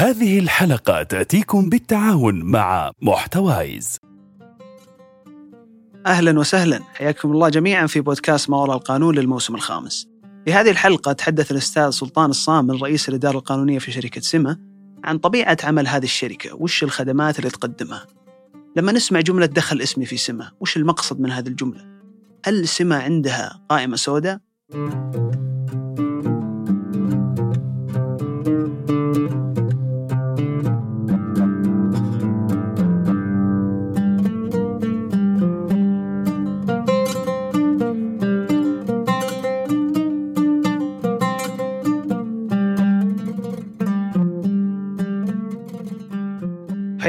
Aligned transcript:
هذه 0.00 0.38
الحلقة 0.38 1.02
تأتيكم 1.02 1.68
بالتعاون 1.68 2.42
مع 2.42 2.92
محتوايز. 3.02 3.98
أهلا 6.06 6.38
وسهلا. 6.38 6.80
حياكم 6.94 7.32
الله 7.32 7.48
جميعا 7.48 7.86
في 7.86 8.00
بودكاست 8.00 8.50
ما 8.50 8.56
وراء 8.56 8.76
القانون 8.76 9.18
للموسم 9.18 9.54
الخامس. 9.54 10.08
في 10.44 10.52
هذه 10.52 10.70
الحلقة 10.70 11.12
تحدث 11.12 11.50
الأستاذ 11.50 11.90
سلطان 11.90 12.30
الصامل 12.30 12.82
رئيس 12.82 13.08
الإدارة 13.08 13.38
القانونية 13.38 13.78
في 13.78 13.92
شركة 13.92 14.20
سمة 14.20 14.58
عن 15.04 15.18
طبيعة 15.18 15.56
عمل 15.64 15.88
هذه 15.88 16.04
الشركة 16.04 16.54
وش 16.54 16.82
الخدمات 16.82 17.38
اللي 17.38 17.50
تقدمها. 17.50 18.06
لما 18.76 18.92
نسمع 18.92 19.20
جملة 19.20 19.46
دخل 19.46 19.82
اسمي 19.82 20.06
في 20.06 20.16
سمة 20.16 20.52
وش 20.60 20.76
المقصد 20.76 21.20
من 21.20 21.30
هذه 21.30 21.48
الجملة؟ 21.48 21.84
هل 22.44 22.68
سمة 22.68 22.96
عندها 22.96 23.60
قائمة 23.68 23.96
سوداء؟ 23.96 24.40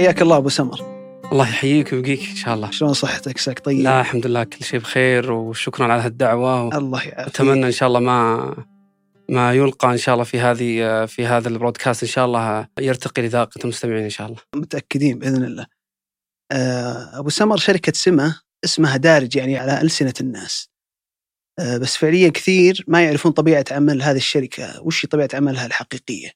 حياك 0.01 0.21
الله 0.21 0.37
أبو 0.37 0.49
سمر. 0.49 0.79
الله 1.31 1.49
يحييك 1.49 1.93
ويبقيك 1.93 2.29
إن 2.29 2.35
شاء 2.35 2.53
الله. 2.55 2.71
شلون 2.71 2.93
صحتك؟ 2.93 3.37
ساك 3.37 3.59
طيب. 3.59 3.79
لا 3.79 4.01
الحمد 4.01 4.27
لله 4.27 4.43
كل 4.43 4.65
شيء 4.65 4.79
بخير 4.79 5.31
وشكرا 5.31 5.93
على 5.93 6.01
هالدعوة 6.01 6.77
الله 6.77 7.03
يعافيك. 7.03 7.35
أتمنى 7.35 7.65
إن 7.65 7.71
شاء 7.71 7.87
الله 7.87 7.99
ما 7.99 8.55
ما 9.29 9.53
يلقى 9.53 9.91
إن 9.91 9.97
شاء 9.97 10.13
الله 10.15 10.25
في 10.25 10.39
هذه 10.39 11.05
في 11.05 11.25
هذا 11.25 11.49
البرودكاست 11.49 12.03
إن 12.03 12.09
شاء 12.09 12.25
الله 12.25 12.67
يرتقي 12.79 13.21
لذاقة 13.21 13.59
المستمعين 13.63 14.03
إن 14.03 14.09
شاء 14.09 14.27
الله. 14.27 14.39
متأكدين 14.55 15.19
بإذن 15.19 15.43
الله. 15.43 15.65
آه، 16.51 17.19
أبو 17.19 17.29
سمر 17.29 17.57
شركة 17.57 17.93
سمه 17.95 18.41
اسمها 18.63 18.97
دارج 18.97 19.35
يعني 19.35 19.57
على 19.57 19.81
ألسنة 19.81 20.13
الناس. 20.21 20.69
آه، 21.59 21.77
بس 21.77 21.97
فعليا 21.97 22.29
كثير 22.29 22.85
ما 22.87 23.03
يعرفون 23.03 23.31
طبيعة 23.31 23.65
عمل 23.71 24.01
هذه 24.01 24.17
الشركة 24.17 24.81
وش 24.81 25.05
طبيعة 25.05 25.29
عملها 25.33 25.65
الحقيقية؟ 25.65 26.31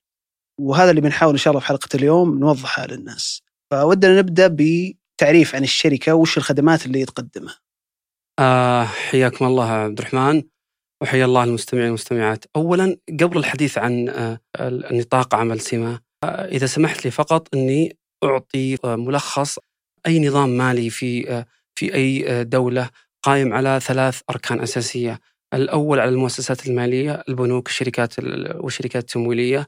وهذا 0.61 0.89
اللي 0.89 1.01
بنحاول 1.01 1.31
إن 1.31 1.37
شاء 1.37 1.51
الله 1.51 1.61
في 1.61 1.67
حلقة 1.67 1.89
اليوم 1.95 2.39
نوضحها 2.39 2.87
للناس. 2.87 3.44
فودنا 3.75 4.19
نبدأ 4.19 4.47
بتعريف 4.47 5.55
عن 5.55 5.63
الشركة 5.63 6.15
وش 6.15 6.37
الخدمات 6.37 6.85
اللي 6.85 7.05
تقدمها؟ 7.05 7.55
آه 8.39 8.83
حياكم 8.83 9.45
الله 9.45 9.69
عبد 9.69 9.99
الرحمن 9.99 10.43
وحيا 11.01 11.25
الله 11.25 11.43
المستمعين 11.43 11.85
والمستمعات. 11.85 12.45
اولا 12.55 12.97
قبل 13.21 13.37
الحديث 13.37 13.77
عن 13.77 14.09
آه 14.09 14.39
نطاق 14.91 15.35
عمل 15.35 15.59
سما 15.59 15.99
آه 16.23 16.27
إذا 16.27 16.65
سمحت 16.65 17.05
لي 17.05 17.11
فقط 17.11 17.55
إني 17.55 17.97
أعطي 18.23 18.77
آه 18.85 18.95
ملخص 18.95 19.59
أي 20.07 20.27
نظام 20.27 20.49
مالي 20.57 20.89
في 20.89 21.29
آه 21.29 21.45
في 21.75 21.93
أي 21.93 22.29
آه 22.29 22.43
دولة 22.43 22.89
قائم 23.23 23.53
على 23.53 23.79
ثلاث 23.83 24.21
أركان 24.29 24.61
أساسية. 24.61 25.19
الأول 25.53 25.99
على 25.99 26.09
المؤسسات 26.09 26.67
المالية 26.67 27.23
البنوك 27.29 27.67
الشركات 27.67 28.13
والشركات 28.55 29.03
التمويلية. 29.03 29.67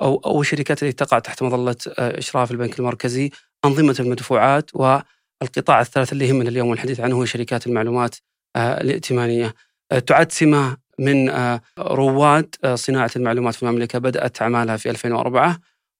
أو 0.00 0.16
أو 0.16 0.40
الشركات 0.40 0.82
التي 0.82 1.04
تقع 1.04 1.18
تحت 1.18 1.42
مظلة 1.42 1.76
آه، 1.88 2.18
إشراف 2.18 2.50
البنك 2.50 2.78
المركزي 2.78 3.30
أنظمة 3.64 3.96
المدفوعات 4.00 4.70
والقطاع 4.74 5.80
الثالث 5.80 6.12
اللي 6.12 6.28
يهمنا 6.28 6.48
اليوم 6.48 6.68
والحديث 6.68 7.00
عنه 7.00 7.16
هو 7.16 7.24
شركات 7.24 7.66
المعلومات 7.66 8.16
آه، 8.56 8.80
الائتمانية. 8.80 9.54
آه، 9.92 9.98
تعد 9.98 10.32
سمة 10.32 10.76
من 10.98 11.28
آه، 11.30 11.60
رواد 11.78 12.54
صناعة 12.74 13.10
المعلومات 13.16 13.54
في 13.54 13.62
المملكة 13.62 13.98
بدأت 13.98 14.42
أعمالها 14.42 14.76
في 14.76 14.90
2004 14.90 15.58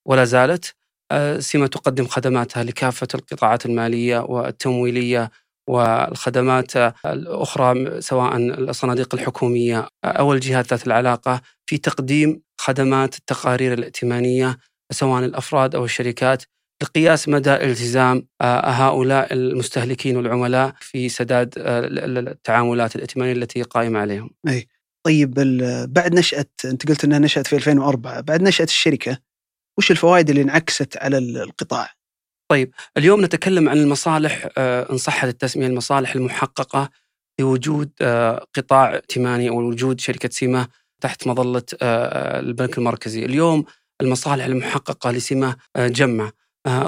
ولا 0.08 0.24
زالت. 0.24 0.74
سمة 1.38 1.66
تقدم 1.66 2.06
خدماتها 2.06 2.64
لكافة 2.64 3.08
القطاعات 3.14 3.66
المالية 3.66 4.18
والتمويلية 4.18 5.30
والخدمات 5.68 6.76
الأخرى 7.06 8.00
سواء 8.00 8.36
الصناديق 8.36 9.14
الحكومية. 9.14 9.88
أو 10.04 10.32
الجهات 10.32 10.70
ذات 10.70 10.86
العلاقة 10.86 11.40
في 11.66 11.78
تقديم 11.78 12.42
خدمات 12.60 13.18
التقارير 13.18 13.72
الائتمانية 13.72 14.58
سواء 14.92 15.24
الأفراد 15.24 15.74
أو 15.74 15.84
الشركات. 15.84 16.42
لقياس 16.82 17.28
مدى 17.28 17.54
التزام 17.54 18.26
آه، 18.40 18.70
هؤلاء 18.70 19.32
المستهلكين 19.32 20.16
والعملاء 20.16 20.74
في 20.80 21.08
سداد 21.08 21.54
آه، 21.58 21.80
التعاملات 22.30 22.96
الائتمانية 22.96 23.32
التي 23.32 23.62
قائمة 23.62 23.98
عليهم. 23.98 24.30
طيب 25.06 25.38
ال- 25.38 25.86
بعد 25.86 26.14
نشأة 26.14 26.46
أنت 26.64 26.88
قلت 26.88 27.04
إنها 27.04 27.18
نشأت 27.18 27.46
في 27.46 27.56
2004 27.56 28.20
بعد 28.20 28.42
نشأة 28.42 28.64
الشركة 28.64 29.18
وش 29.78 29.90
الفوائد 29.90 30.30
اللي 30.30 30.42
انعكست 30.42 30.96
على 30.96 31.18
ال- 31.18 31.36
القطاع؟ 31.42 31.90
اليوم 32.96 33.24
نتكلم 33.24 33.68
عن 33.68 33.76
المصالح 33.78 34.48
آه، 34.58 34.92
إن 34.92 34.96
صحت 34.96 35.28
التسمية 35.28 35.66
المصالح 35.66 36.14
المحققة 36.14 36.90
لوجود 37.40 37.90
قطاع 38.56 38.94
ائتماني 38.94 39.48
أو 39.48 39.60
وجود 39.62 40.00
شركة 40.00 40.28
سيما 40.28 40.66
تحت 41.02 41.26
مظلة 41.26 41.62
آه، 41.82 42.40
البنك 42.40 42.78
المركزي. 42.78 43.24
اليوم 43.24 43.64
المصالح 44.00 44.44
المحققة 44.44 45.10
لسيما 45.10 45.56
جمع. 45.78 46.30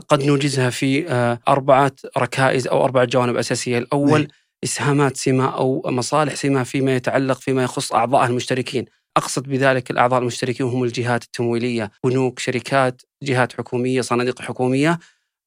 قد 0.09 0.25
نوجزها 0.25 0.71
في 0.71 1.09
آه، 1.09 1.39
أربعة 1.49 1.93
ركائز 2.19 2.67
أو 2.69 2.85
أربعة 2.85 3.05
جوانب 3.05 3.37
أساسية. 3.37 3.79
الأول 3.79 4.21
نعم. 4.21 4.29
إسهامات 4.65 5.17
سيما 5.17 5.47
أو 5.47 5.83
مصالح 5.87 6.35
سيما 6.35 6.65
فيما 6.65 6.97
يتعلق 6.97 7.41
فيما 7.41 7.63
يخص 7.63 7.93
أعضائها 7.93 8.27
المشتركين. 8.27 8.85
أقصد 9.17 9.43
بذلك 9.43 9.91
الأعضاء 9.91 10.21
المشتركين 10.21 10.67
هم 10.67 10.85
الجهات 10.85 11.25
التمويلية. 11.25 11.91
بنوك 12.05 12.39
شركات 12.39 13.03
جهات 13.23 13.53
حكومية 13.53 14.01
صناديق 14.01 14.43
حكومية. 14.43 14.99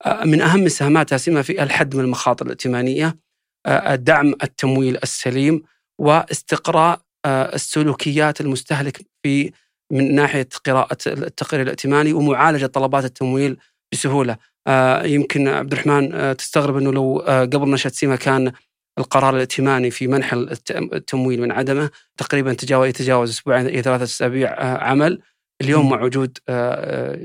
آه، 0.05 0.23
من 0.23 0.41
أهم 0.41 0.67
سهاماتها 0.67 1.17
سيما 1.17 1.41
في 1.41 1.63
الحد 1.63 1.95
من 1.95 2.03
المخاطر 2.03 2.45
الائتمانية 2.45 3.17
آه، 3.65 3.95
دعم 3.95 4.33
التمويل 4.43 4.97
السليم 5.03 5.63
واستقراء 5.99 7.01
آه، 7.25 7.55
السلوكيات 7.55 8.41
المستهلك 8.41 9.01
في 9.23 9.51
من 9.91 10.15
ناحية 10.15 10.49
قراءة 10.65 10.97
التقرير 11.07 11.63
الائتماني 11.63 12.13
ومعالجة 12.13 12.65
طلبات 12.65 13.05
التمويل 13.05 13.57
بسهولة. 13.93 14.37
آه، 14.67 15.03
يمكن 15.03 15.47
عبد 15.47 15.71
الرحمن 15.71 16.13
آه، 16.13 16.33
تستغرب 16.33 16.77
أنه 16.77 16.91
لو 16.93 17.19
آه، 17.19 17.45
قبل 17.45 17.69
نشأة 17.71 17.89
سيما 17.89 18.15
كان 18.15 18.51
القرار 18.99 19.35
الائتماني 19.35 19.91
في 19.91 20.07
منح 20.07 20.33
الت- 20.33 20.71
التمويل 20.71 21.41
من 21.41 21.51
عدمه 21.51 21.89
تقريبا 22.17 22.53
تجاوز 22.53 22.87
يتجاوز 22.87 23.29
أسبوعين 23.29 23.65
إلى 23.67 23.81
ثلاثة 23.81 24.03
أسابيع 24.03 24.63
عمل. 24.83 25.21
اليوم. 25.61 25.89
مع 25.89 26.01
وجود 26.03 26.37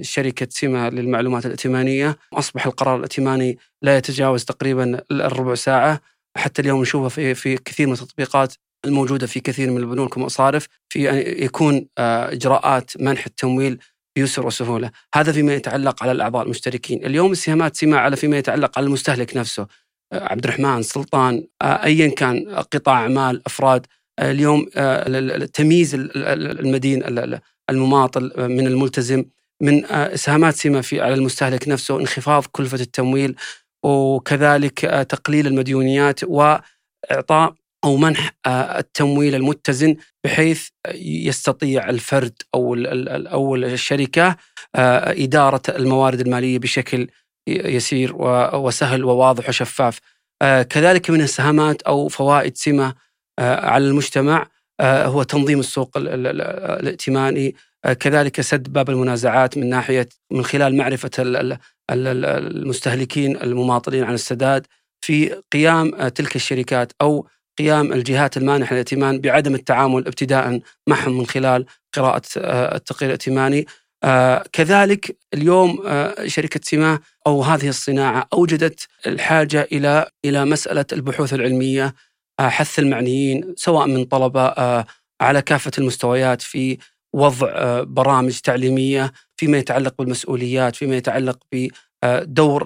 شركة 0.00 0.46
سيما 0.50 0.90
للمعلومات 0.90 1.46
الائتمانية. 1.46 2.16
أصبح 2.32 2.66
القرار 2.66 2.96
الائتماني 2.96 3.58
لا 3.82 3.96
يتجاوز 3.96 4.44
تقريبا 4.44 5.00
الربع 5.10 5.54
ساعة. 5.54 6.00
حتى 6.36 6.62
اليوم 6.62 6.80
نشوفه 6.82 7.08
في 7.08 7.34
في 7.34 7.56
كثير 7.56 7.86
من 7.86 7.92
التطبيقات 7.92 8.54
الموجودة 8.84 9.26
في 9.26 9.40
كثير 9.40 9.70
من 9.70 9.76
البنوك 9.76 10.16
والمصارف 10.16 10.66
في 10.88 11.10
ان 11.10 11.44
يكون 11.44 11.86
آه، 11.98 12.32
إجراءات 12.32 12.90
منح 13.00 13.26
التمويل 13.26 13.78
بيسر 14.18 14.46
وسهوله، 14.46 14.90
هذا 15.14 15.32
فيما 15.32 15.54
يتعلق 15.54 16.02
على 16.02 16.12
الأعضاء 16.12 16.42
المشتركين، 16.44 17.06
اليوم 17.06 17.32
السهامات 17.32 17.76
سمة 17.76 17.96
على 17.96 18.16
فيما 18.16 18.38
يتعلق 18.38 18.78
على 18.78 18.86
المستهلك 18.86 19.36
نفسه. 19.36 19.66
آه، 20.12 20.32
عبد 20.32 20.44
الرحمن، 20.44 20.82
سلطان، 20.82 21.46
آه، 21.62 21.84
ايا 21.84 22.08
كان 22.08 22.48
قطاع 22.72 23.08
آه، 24.18 24.30
اليوم 24.30 24.66
آه، 24.76 25.06
ال- 25.08 25.42
ال- 25.42 25.52
تمييز 25.52 25.94
ال- 25.94 26.16
ال- 26.16 26.60
المدين 26.60 27.04
ال- 27.04 27.18
ال- 27.18 27.40
المماطل 27.70 28.32
من 28.36 28.66
الملتزم 28.66 29.24
من 29.62 29.84
اسهامات 29.90 30.54
سمة 30.54 30.80
في 30.80 31.00
على 31.00 31.14
المستهلك 31.14 31.68
نفسه، 31.68 32.00
انخفاض 32.00 32.44
كلفة 32.52 32.80
التمويل 32.80 33.36
وكذلك 33.84 35.06
تقليل 35.08 35.46
المديونيات 35.46 36.20
وإعطاء 36.24 37.54
أو 37.84 37.96
منح 37.96 38.32
آه، 38.46 38.78
التمويل 38.78 39.34
المتزن 39.34 39.96
بحيث 40.24 40.68
يستطيع 40.94 41.88
الفرد 41.90 42.32
أو 42.54 42.74
أو 42.74 43.56
الشركة 43.56 44.36
آه، 44.74 45.12
إدارة 45.24 45.62
الموارد 45.68 46.20
المالية 46.20 46.58
بشكل 46.58 47.08
يسير 47.48 48.16
وسهل 48.56 49.04
وواضح 49.04 49.48
وشفاف. 49.48 49.98
آه، 50.42 50.62
كذلك 50.62 51.10
من 51.10 51.20
السهامات 51.20 51.82
أو 51.82 52.08
فوائد 52.08 52.56
سمة 52.56 52.94
على 53.40 53.84
المجتمع 53.84 54.46
هو 54.82 55.22
تنظيم 55.22 55.60
السوق 55.60 55.96
ال- 55.96 56.08
ال- 56.08 56.26
ال- 56.26 56.40
الائتماني 56.80 57.54
كذلك 58.00 58.40
سد 58.40 58.72
باب 58.72 58.90
المنازعات 58.90 59.58
من 59.58 59.68
ناحية 59.70 60.08
من 60.32 60.44
خلال 60.44 60.76
معرفة 60.76 61.10
ال- 61.18 61.36
ال- 61.36 61.52
ال- 61.90 62.06
ال- 62.06 62.24
المستهلكين 62.56 63.36
المماطلين 63.36 64.04
عن 64.04 64.14
السداد 64.14 64.66
في 65.04 65.42
قيام 65.52 66.08
تلك 66.08 66.36
الشركات 66.36 66.92
أو 67.02 67.28
قيام 67.58 67.92
الجهات 67.92 68.36
المانحة 68.36 68.72
للائتمان 68.72 69.20
بعدم 69.20 69.54
التعامل 69.54 70.06
ابتداء 70.06 70.60
معهم 70.86 71.18
من 71.18 71.26
خلال 71.26 71.66
قراءة 71.94 72.22
آه، 72.38 72.76
التقرير 72.76 73.10
الائتماني. 73.10 73.66
آه، 74.04 74.44
كذلك 74.52 75.16
اليوم 75.34 75.82
آه، 75.86 76.26
شركة 76.26 76.60
سما 76.62 76.98
أو 77.26 77.42
هذه 77.42 77.68
الصناعة 77.68 78.28
أوجدت 78.32 78.88
الحاجة 79.06 79.68
إلى 79.72 80.06
إلى 80.24 80.44
مسألة 80.44 80.84
البحوث 80.92 81.34
العلمية 81.34 81.94
آه، 82.40 82.48
حث 82.48 82.78
المعنيين 82.78 83.54
سواء 83.56 83.86
من 83.86 84.04
طلبة 84.04 84.46
آه، 84.46 84.86
على 85.20 85.42
كافة 85.42 85.70
المستويات 85.78 86.42
في 86.42 86.78
وضع 87.12 87.82
برامج 87.82 88.40
تعليمية 88.40 89.12
فيما 89.36 89.58
يتعلق 89.58 89.94
بالمسؤوليات، 89.98 90.76
فيما 90.76 90.96
يتعلق 90.96 91.38
بدور 91.52 92.64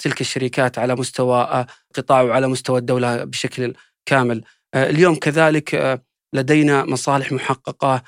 تلك 0.00 0.20
الشركات 0.20 0.78
على 0.78 0.94
مستوى 0.94 1.66
قطاع 1.94 2.22
وعلى 2.22 2.48
مستوى 2.48 2.78
الدولة 2.78 3.24
بشكل 3.24 3.74
كامل. 4.06 4.44
اليوم 4.74 5.14
كذلك 5.14 6.00
لدينا 6.34 6.84
مصالح 6.84 7.32
محققة 7.32 8.02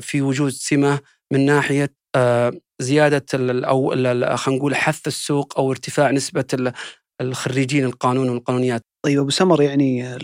في 0.00 0.22
وجود 0.22 0.50
سمة 0.50 1.00
من 1.32 1.46
ناحية 1.46 1.94
زيادة 2.80 3.24
أو 3.68 3.90
خلينا 4.36 4.58
نقول 4.58 4.74
حث 4.76 5.06
السوق 5.06 5.58
أو 5.58 5.70
ارتفاع 5.70 6.10
نسبة 6.10 6.72
الخريجين 7.20 7.84
القانون 7.84 8.28
والقانونيات. 8.28 8.82
طيب 9.04 9.18
أبو 9.18 9.30
سمر 9.30 9.62
يعني 9.62 10.18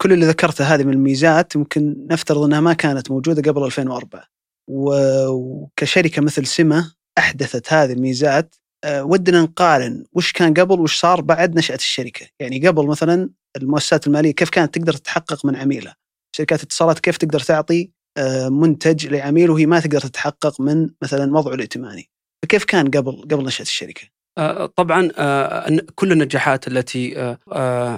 كل 0.00 0.12
اللي 0.12 0.26
ذكرته 0.26 0.64
هذه 0.64 0.84
من 0.84 0.92
الميزات 0.92 1.56
ممكن 1.56 2.06
نفترض 2.10 2.42
أنها 2.42 2.60
ما 2.60 2.72
كانت 2.72 3.10
موجودة 3.10 3.52
قبل 3.52 3.64
2004 3.64 4.24
وكشركة 4.68 6.22
مثل 6.22 6.46
سمة 6.46 6.92
أحدثت 7.18 7.72
هذه 7.72 7.92
الميزات 7.92 8.54
آه، 8.84 9.04
ودنا 9.04 9.42
نقارن 9.42 10.04
وش 10.12 10.32
كان 10.32 10.54
قبل 10.54 10.80
وش 10.80 11.00
صار 11.00 11.20
بعد 11.20 11.58
نشأة 11.58 11.74
الشركة 11.74 12.26
يعني 12.40 12.68
قبل 12.68 12.86
مثلا 12.86 13.30
المؤسسات 13.56 14.06
المالية 14.06 14.32
كيف 14.32 14.50
كانت 14.50 14.74
تقدر 14.74 14.92
تتحقق 14.92 15.46
من 15.46 15.56
عميلها؟ 15.56 15.96
شركات 16.36 16.60
الاتصالات 16.60 16.98
كيف 16.98 17.16
تقدر 17.16 17.40
تعطي 17.40 17.90
آه، 18.18 18.48
منتج 18.48 19.06
لعميل 19.06 19.50
وهي 19.50 19.66
ما 19.66 19.80
تقدر 19.80 20.00
تتحقق 20.00 20.60
من 20.60 20.90
مثلا 21.02 21.34
وضعه 21.38 21.54
الائتماني؟ 21.54 22.10
فكيف 22.44 22.64
كان 22.64 22.90
قبل 22.90 23.22
قبل 23.30 23.44
نشأة 23.44 23.62
الشركة؟ 23.62 24.02
آه، 24.38 24.66
طبعا 24.66 25.10
آه، 25.16 25.78
كل 25.94 26.12
النجاحات 26.12 26.68
التي 26.68 27.36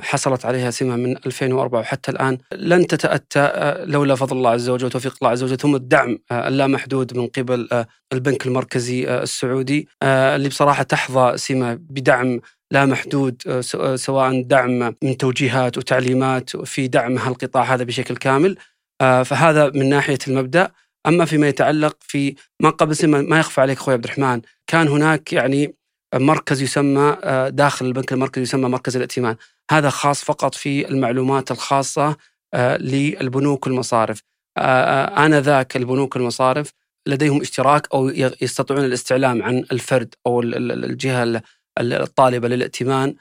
حصلت 0.02 0.44
عليها 0.44 0.70
سمة 0.70 0.96
من 0.96 1.16
2004 1.26 1.80
وحتى 1.80 2.10
الآن 2.10 2.38
لن 2.52 2.86
تتأتى 2.86 3.74
لولا 3.84 4.14
فضل 4.14 4.36
الله 4.36 4.50
عز 4.50 4.68
وجل 4.68 4.86
وتوفيق 4.86 5.16
الله 5.22 5.30
عز 5.30 5.42
وجل 5.42 5.56
ثم 5.56 5.74
الدعم 5.74 6.18
اللامحدود 6.32 7.16
من 7.16 7.26
قبل 7.26 7.84
البنك 8.12 8.46
المركزي 8.46 9.22
السعودي 9.22 9.88
اللي 10.02 10.48
بصراحة 10.48 10.82
تحظى 10.82 11.36
سمة 11.36 11.74
بدعم 11.74 12.40
لا 12.72 12.86
محدود 12.86 13.60
سواء 13.94 14.42
دعم 14.42 14.94
من 15.02 15.16
توجيهات 15.16 15.78
وتعليمات 15.78 16.56
في 16.56 16.88
دعم 16.88 17.18
هالقطاع 17.18 17.62
هذا 17.62 17.84
بشكل 17.84 18.16
كامل. 18.16 18.56
فهذا 19.00 19.70
من 19.74 19.88
ناحية 19.88 20.18
المبدأ. 20.28 20.70
أما 21.06 21.24
فيما 21.24 21.48
يتعلق 21.48 21.96
في 22.00 22.34
ما 22.62 22.70
قبل 22.70 22.96
سمة 22.96 23.20
ما 23.20 23.38
يخفى 23.38 23.60
عليك 23.60 23.78
أخوي 23.78 23.94
عبد 23.94 24.04
الرحمن 24.04 24.40
كان 24.66 24.88
هناك 24.88 25.32
يعني 25.32 25.74
مركز 26.14 26.62
يسمى 26.62 27.16
آه، 27.22 27.48
داخل 27.48 27.86
البنك 27.86 28.12
المركزي 28.12 28.42
يسمى 28.42 28.68
مركز 28.68 28.96
الائتمان. 28.96 29.36
هذا 29.70 29.90
خاص 29.90 30.24
فقط 30.24 30.54
في 30.54 30.88
المعلومات 30.88 31.50
الخاصة 31.50 32.16
آه، 32.54 32.76
للبنوك 32.76 33.66
والمصارف. 33.66 34.22
آه، 34.58 35.26
آنذاك 35.26 35.76
البنوك 35.76 36.16
والمصارف 36.16 36.72
لديهم 37.06 37.40
اشتراك 37.40 37.88
أو 37.94 38.08
يستطيعون 38.42 38.84
الاستعلام 38.84 39.42
عن 39.42 39.64
الفرد 39.72 40.14
أو 40.26 40.40
الجهة 40.42 41.42
الطالبة 41.80 42.48
للائتمان 42.48 43.14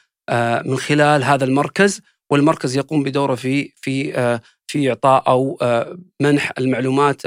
من 0.66 0.78
خلال 0.78 1.24
هذا 1.24 1.46
المركز 1.46 2.02
والمركز 2.32 2.78
يقوم 2.78 3.04
بدوره 3.04 3.36
في 3.36 3.72
في 3.76 4.40
في 4.68 4.90
إعطاء 4.90 5.24
أو 5.28 5.58
منح 6.22 6.52
المعلومات 6.58 7.22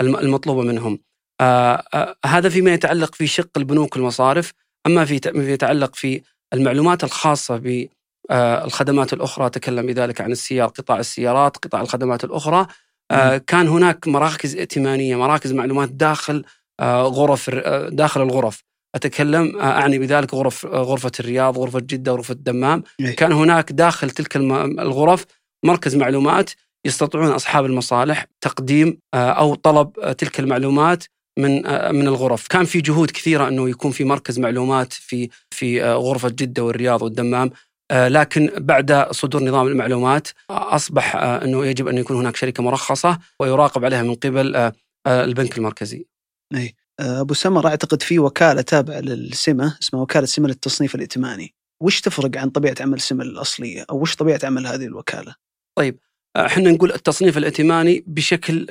المطلوبة 0.00 0.62
منهم. 0.62 0.98
آه 1.40 1.84
آه 1.94 2.16
هذا 2.26 2.48
فيما 2.48 2.74
يتعلق 2.74 3.14
في 3.14 3.26
شق 3.26 3.50
البنوك 3.56 3.96
والمصارف 3.96 4.52
أما 4.86 5.04
في 5.04 5.18
فيما 5.18 5.50
يتعلق 5.50 5.94
في 5.94 6.22
المعلومات 6.52 7.04
الخاصة 7.04 7.56
بالخدمات 7.56 9.12
آه 9.12 9.16
الأخرى 9.16 9.50
تكلم 9.50 9.86
بذلك 9.86 10.20
عن 10.20 10.32
السيار 10.32 10.68
قطاع 10.68 10.98
السيارات 10.98 11.56
قطاع 11.56 11.80
الخدمات 11.80 12.24
الأخرى 12.24 12.66
آه 13.10 13.36
كان 13.36 13.68
هناك 13.68 14.08
مراكز 14.08 14.56
ائتمانية 14.56 15.16
مراكز 15.16 15.52
معلومات 15.52 15.88
داخل 15.88 16.44
آه 16.80 17.02
غرف 17.02 17.50
آه، 17.52 17.88
داخل 17.88 18.22
الغرف 18.22 18.64
أتكلم 18.94 19.58
آه، 19.60 19.62
أعني 19.62 19.98
بذلك 19.98 20.34
غرف 20.34 20.66
غرفة 20.66 21.12
الرياض 21.20 21.58
غرفة 21.58 21.80
جدة 21.80 22.12
غرفة 22.12 22.32
الدمام. 22.32 22.82
كان 23.16 23.32
هناك 23.32 23.72
داخل 23.72 24.10
تلك 24.10 24.36
الغرف 24.36 25.24
مركز 25.64 25.96
معلومات 25.96 26.50
يستطيعون 26.86 27.26
أصحاب 27.30 27.64
المصالح 27.64 28.26
تقديم 28.40 28.98
أو 29.14 29.54
طلب 29.54 30.16
تلك 30.18 30.40
المعلومات 30.40 31.04
من 31.38 31.66
آه، 31.66 31.92
من 31.92 32.08
الغرف، 32.08 32.46
كان 32.48 32.64
في 32.64 32.80
جهود 32.80 33.10
كثيرة 33.10 33.48
أنه 33.48 33.68
يكون 33.68 33.90
في 33.90 34.04
مركز 34.04 34.38
معلومات 34.38 34.92
في 34.92 35.28
في 35.50 35.84
آه، 35.84 35.94
غرفة 35.94 36.28
جدة 36.28 36.64
والرياض 36.64 37.02
والدمام، 37.02 37.50
آه، 37.90 38.08
لكن 38.08 38.50
بعد 38.58 39.06
صدور 39.10 39.44
نظام 39.44 39.66
المعلومات 39.66 40.28
أصبح 40.50 41.16
أنه 41.16 41.66
يجب 41.66 41.88
أن 41.88 41.98
يكون 41.98 42.16
هناك 42.16 42.36
شركة 42.36 42.62
مرخصة 42.62 43.18
ويراقب 43.40 43.84
عليها 43.84 44.02
من 44.02 44.14
قبل 44.14 44.72
البنك 45.06 45.58
المركزي. 45.58 46.06
اي 46.54 46.74
أبو 47.00 47.34
سمر 47.34 47.66
أعتقد 47.66 48.02
في 48.02 48.18
وكالة 48.18 48.62
تابعة 48.62 49.00
للسمة 49.00 49.78
اسمها 49.82 50.02
وكالة 50.02 50.26
سمة 50.26 50.48
للتصنيف 50.48 50.94
الائتماني، 50.94 51.54
وش 51.82 52.00
تفرق 52.00 52.36
عن 52.36 52.50
طبيعة 52.50 52.74
عمل 52.80 52.94
السمة 52.96 53.24
الأصلية؟ 53.24 53.86
أو 53.90 54.00
وش 54.00 54.16
طبيعة 54.16 54.40
عمل 54.44 54.66
هذه 54.66 54.84
الوكالة؟ 54.84 55.34
طيب 55.78 55.98
إحنا 56.36 56.70
نقول 56.70 56.92
التصنيف 56.92 57.38
الائتماني 57.38 58.04
بشكل 58.06 58.66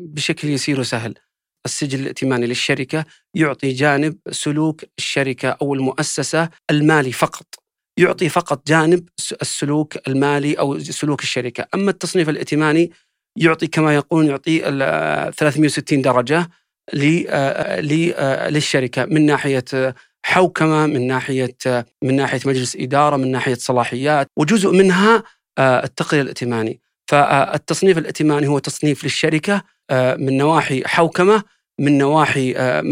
بشكل 0.00 0.48
يسير 0.48 0.80
وسهل. 0.80 1.14
السجل 1.64 2.00
الائتماني 2.00 2.46
للشركة 2.46 3.04
يعطي 3.34 3.72
جانب 3.72 4.18
سلوك 4.30 4.84
الشركة 4.98 5.48
أو 5.48 5.74
المؤسسة 5.74 6.48
المالي 6.70 7.12
فقط. 7.12 7.46
يعطي 7.98 8.28
فقط 8.28 8.66
جانب 8.66 9.08
السلوك 9.42 10.08
المالي 10.08 10.54
أو 10.54 10.78
سلوك 10.78 11.22
الشركة. 11.22 11.66
أما 11.74 11.90
التصنيف 11.90 12.28
الائتماني 12.28 12.90
يعطي 13.36 13.66
كما 13.66 13.94
يقولون 13.94 14.26
يعطي 14.26 14.58
360 15.36 16.02
درجة. 16.02 16.50
للشركة 18.50 19.04
من 19.04 19.26
ناحية 19.26 19.94
حوكمة 20.24 20.86
من 20.86 21.06
ناحية 21.06 21.56
من 22.02 22.16
ناحية 22.16 22.40
مجلس 22.46 22.76
إدارة 22.76 23.16
من 23.16 23.30
ناحية 23.30 23.54
صلاحيات 23.54 24.28
وجزء 24.36 24.70
منها 24.70 25.22
التقرير 25.58 26.22
الائتماني. 26.22 26.80
فالتصنيف 27.12 27.98
الائتماني 27.98 28.46
هو 28.46 28.58
تصنيف 28.58 29.04
للشركة 29.04 29.62
آه، 29.90 30.16
من 30.16 30.36
نواحي 30.36 30.82
حوكمة 30.86 31.42
من 31.80 31.98
نواحي 31.98 32.54
آه، 32.56 32.82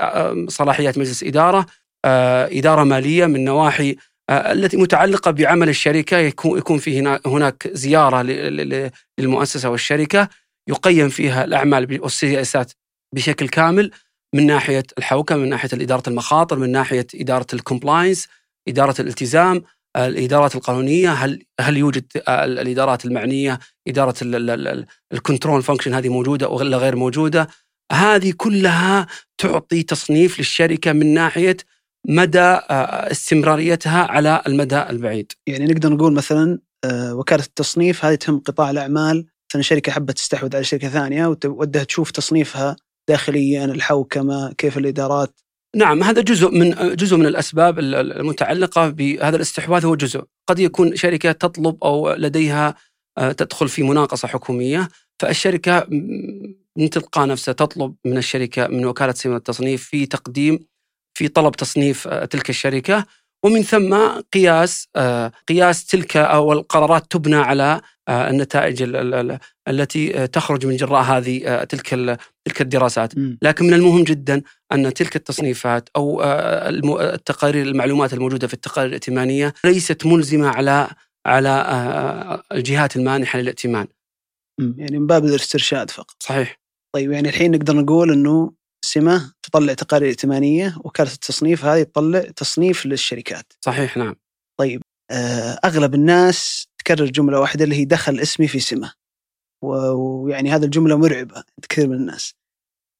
آه، 0.00 0.46
صلاحيات 0.48 0.98
مجلس 0.98 1.22
إدارة 1.22 1.66
إدارة 2.04 2.84
مالية 2.84 3.26
من 3.26 3.44
نواحي 3.44 3.96
التي 4.30 4.76
متعلقة 4.76 5.30
بعمل 5.30 5.68
الشركة. 5.68 6.16
يكون 6.16 6.58
يكون 6.58 6.78
في 6.78 7.16
هناك 7.26 7.68
زيارة 7.72 8.22
للمؤسسة 9.18 9.70
والشركة 9.70 10.28
يقيم 10.68 11.08
فيها 11.08 11.44
الأعمال 11.44 12.00
والسياسات 12.02 12.72
بشكل 13.14 13.48
كامل 13.48 13.90
من 14.34 14.46
ناحية 14.46 14.84
الحوكمة 14.98 15.38
من 15.38 15.48
ناحية 15.48 15.68
إدارة 15.72 16.02
المخاطر 16.08 16.58
من 16.58 16.72
ناحية 16.72 17.06
إدارة 17.14 17.46
ال 17.52 17.59
compliance 17.59 18.28
إدارة 18.68 19.00
الالتزام 19.00 19.62
الإدارات 19.96 20.54
القانونية 20.54 21.12
هل 21.12 21.42
هل 21.60 21.76
يوجد 21.76 22.04
الإدارات 22.28 23.04
المعنية 23.04 23.58
إدارة 23.88 24.14
ال 25.12 25.18
control 25.18 25.62
function 25.62 25.94
هذه 25.94 26.08
موجودة 26.08 26.48
ولا 26.48 26.76
غير 26.76 26.96
موجودة 26.96 27.48
هذه 27.92 28.32
كلها 28.36 29.06
تعطي 29.38 29.82
تصنيف 29.82 30.38
للشركة 30.38 30.92
من 30.92 31.14
ناحية 31.14 31.56
مدى 32.08 32.38
آه، 32.40 33.10
استمراريتها 33.10 34.02
على 34.02 34.42
المدى 34.46 34.82
البعيد. 34.82 35.32
يعني 35.46 35.64
نقدر 35.64 35.92
نقول 35.92 36.12
مثلا 36.12 36.58
آه، 36.84 37.14
وكالة 37.14 37.44
التصنيف 37.44 38.04
هذه 38.04 38.14
تهم 38.14 38.38
قطاع 38.38 38.70
الأعمال 38.70 39.26
مثلا 39.50 39.62
شركة 39.62 39.92
حبت 39.92 40.16
تستحوذ 40.16 40.56
على 40.56 40.64
شركة 40.64 40.88
ثانية 40.88 41.26
وودها 41.44 41.84
تشوف 41.84 42.10
تصنيفها 42.10 42.76
داخليا 43.08 43.64
الحوكمة 43.64 44.52
كيف 44.52 44.78
الإدارات؟ 44.78 45.40
نعم 45.76 46.02
هذا 46.02 46.22
جزء 46.22 46.50
من 46.50 46.96
جزء 46.96 47.16
من 47.16 47.26
الأسباب 47.26 47.78
المتعلقة 47.78 48.88
بهذا 48.88 49.36
الاستحواذ. 49.36 49.86
هو 49.86 49.94
جزء، 49.94 50.22
قد 50.48 50.58
يكون 50.58 50.96
شركة 50.96 51.32
تطلب 51.32 51.84
أو 51.84 52.12
لديها 52.12 52.74
آه، 53.18 53.32
تدخل 53.32 53.68
في 53.68 53.82
مناقصة 53.82 54.28
حكومية، 54.28 54.88
فالشركة 55.20 55.86
من 56.76 56.90
تلقاء 56.90 57.26
نفسها 57.26 57.52
تطلب 57.54 57.94
من 58.04 58.18
الشركة 58.18 58.66
من 58.66 58.84
وكالة 58.84 59.12
سمة 59.12 59.36
التصنيف 59.36 59.84
في 59.84 60.06
تقديم 60.06 60.58
في 61.18 61.28
طلب 61.28 61.52
تصنيف 61.56 62.08
آه، 62.08 62.24
تلك 62.24 62.50
الشركة. 62.50 63.06
ومن 63.44 63.62
ثم 63.62 63.96
قياس 64.32 64.88
آه، 64.96 65.32
قياس 65.48 65.86
تلك 65.86 66.16
أو 66.16 66.52
القرارات 66.52 67.12
تبنى 67.12 67.36
على 67.36 67.80
النتائج 68.08 68.82
التي 69.68 70.26
تخرج 70.26 70.66
من 70.66 70.76
جراء 70.76 71.02
هذه 71.02 71.64
تلك 71.64 71.88
تلك 72.44 72.60
الدراسات. 72.60 73.12
لكن 73.42 73.66
من 73.66 73.74
المهم 73.74 74.04
جدا 74.04 74.42
أن 74.72 74.94
تلك 74.94 75.16
التصنيفات 75.16 75.88
آه، 75.96 76.68
التقارير 77.14 77.66
المعلومات 77.66 78.12
الموجودة 78.12 78.46
في 78.46 78.54
التقارير 78.54 78.88
الائتمانية 78.88 79.54
ليست 79.64 80.06
ملزمة 80.06 80.48
على 80.48 80.88
على 81.26 81.48
آه، 81.48 82.42
الجهات 82.52 82.96
المانحة 82.96 83.38
للائتمان. 83.38 83.86
يعني 84.60 84.98
من 84.98 85.06
باب 85.06 85.24
الاسترشاد 85.24 85.90
فقط. 85.90 86.16
صحيح. 86.20 86.60
طيب 86.94 87.12
يعني 87.12 87.28
الحين 87.28 87.50
نقدر 87.50 87.76
نقول 87.76 88.12
أنه 88.12 88.52
سمة 88.92 89.32
تطلع 89.42 89.74
تقارير 89.74 90.08
ائتمانية 90.08 90.76
وكالة 90.84 91.12
التصنيف 91.12 91.64
هذه 91.64 91.82
تطلع 91.82 92.20
تصنيف 92.20 92.86
للشركات. 92.86 93.52
صحيح 93.60 93.96
نعم. 93.96 94.16
طيب 94.60 94.82
آه، 95.10 95.58
أغلب 95.64 95.94
الناس 95.94 96.66
تكرر 96.78 97.04
جملة 97.04 97.40
واحدة 97.40 97.64
اللي 97.64 97.76
هي 97.76 97.84
دخل 97.84 98.20
اسمي 98.20 98.48
في 98.48 98.60
سمة. 98.60 98.92
و- 99.64 99.92
ويعني 100.24 100.50
هذه 100.50 100.64
الجملة 100.64 100.96
مرعبة 100.98 101.34
عند 101.36 101.66
كثير 101.68 101.88
من 101.88 101.94
الناس. 101.96 102.34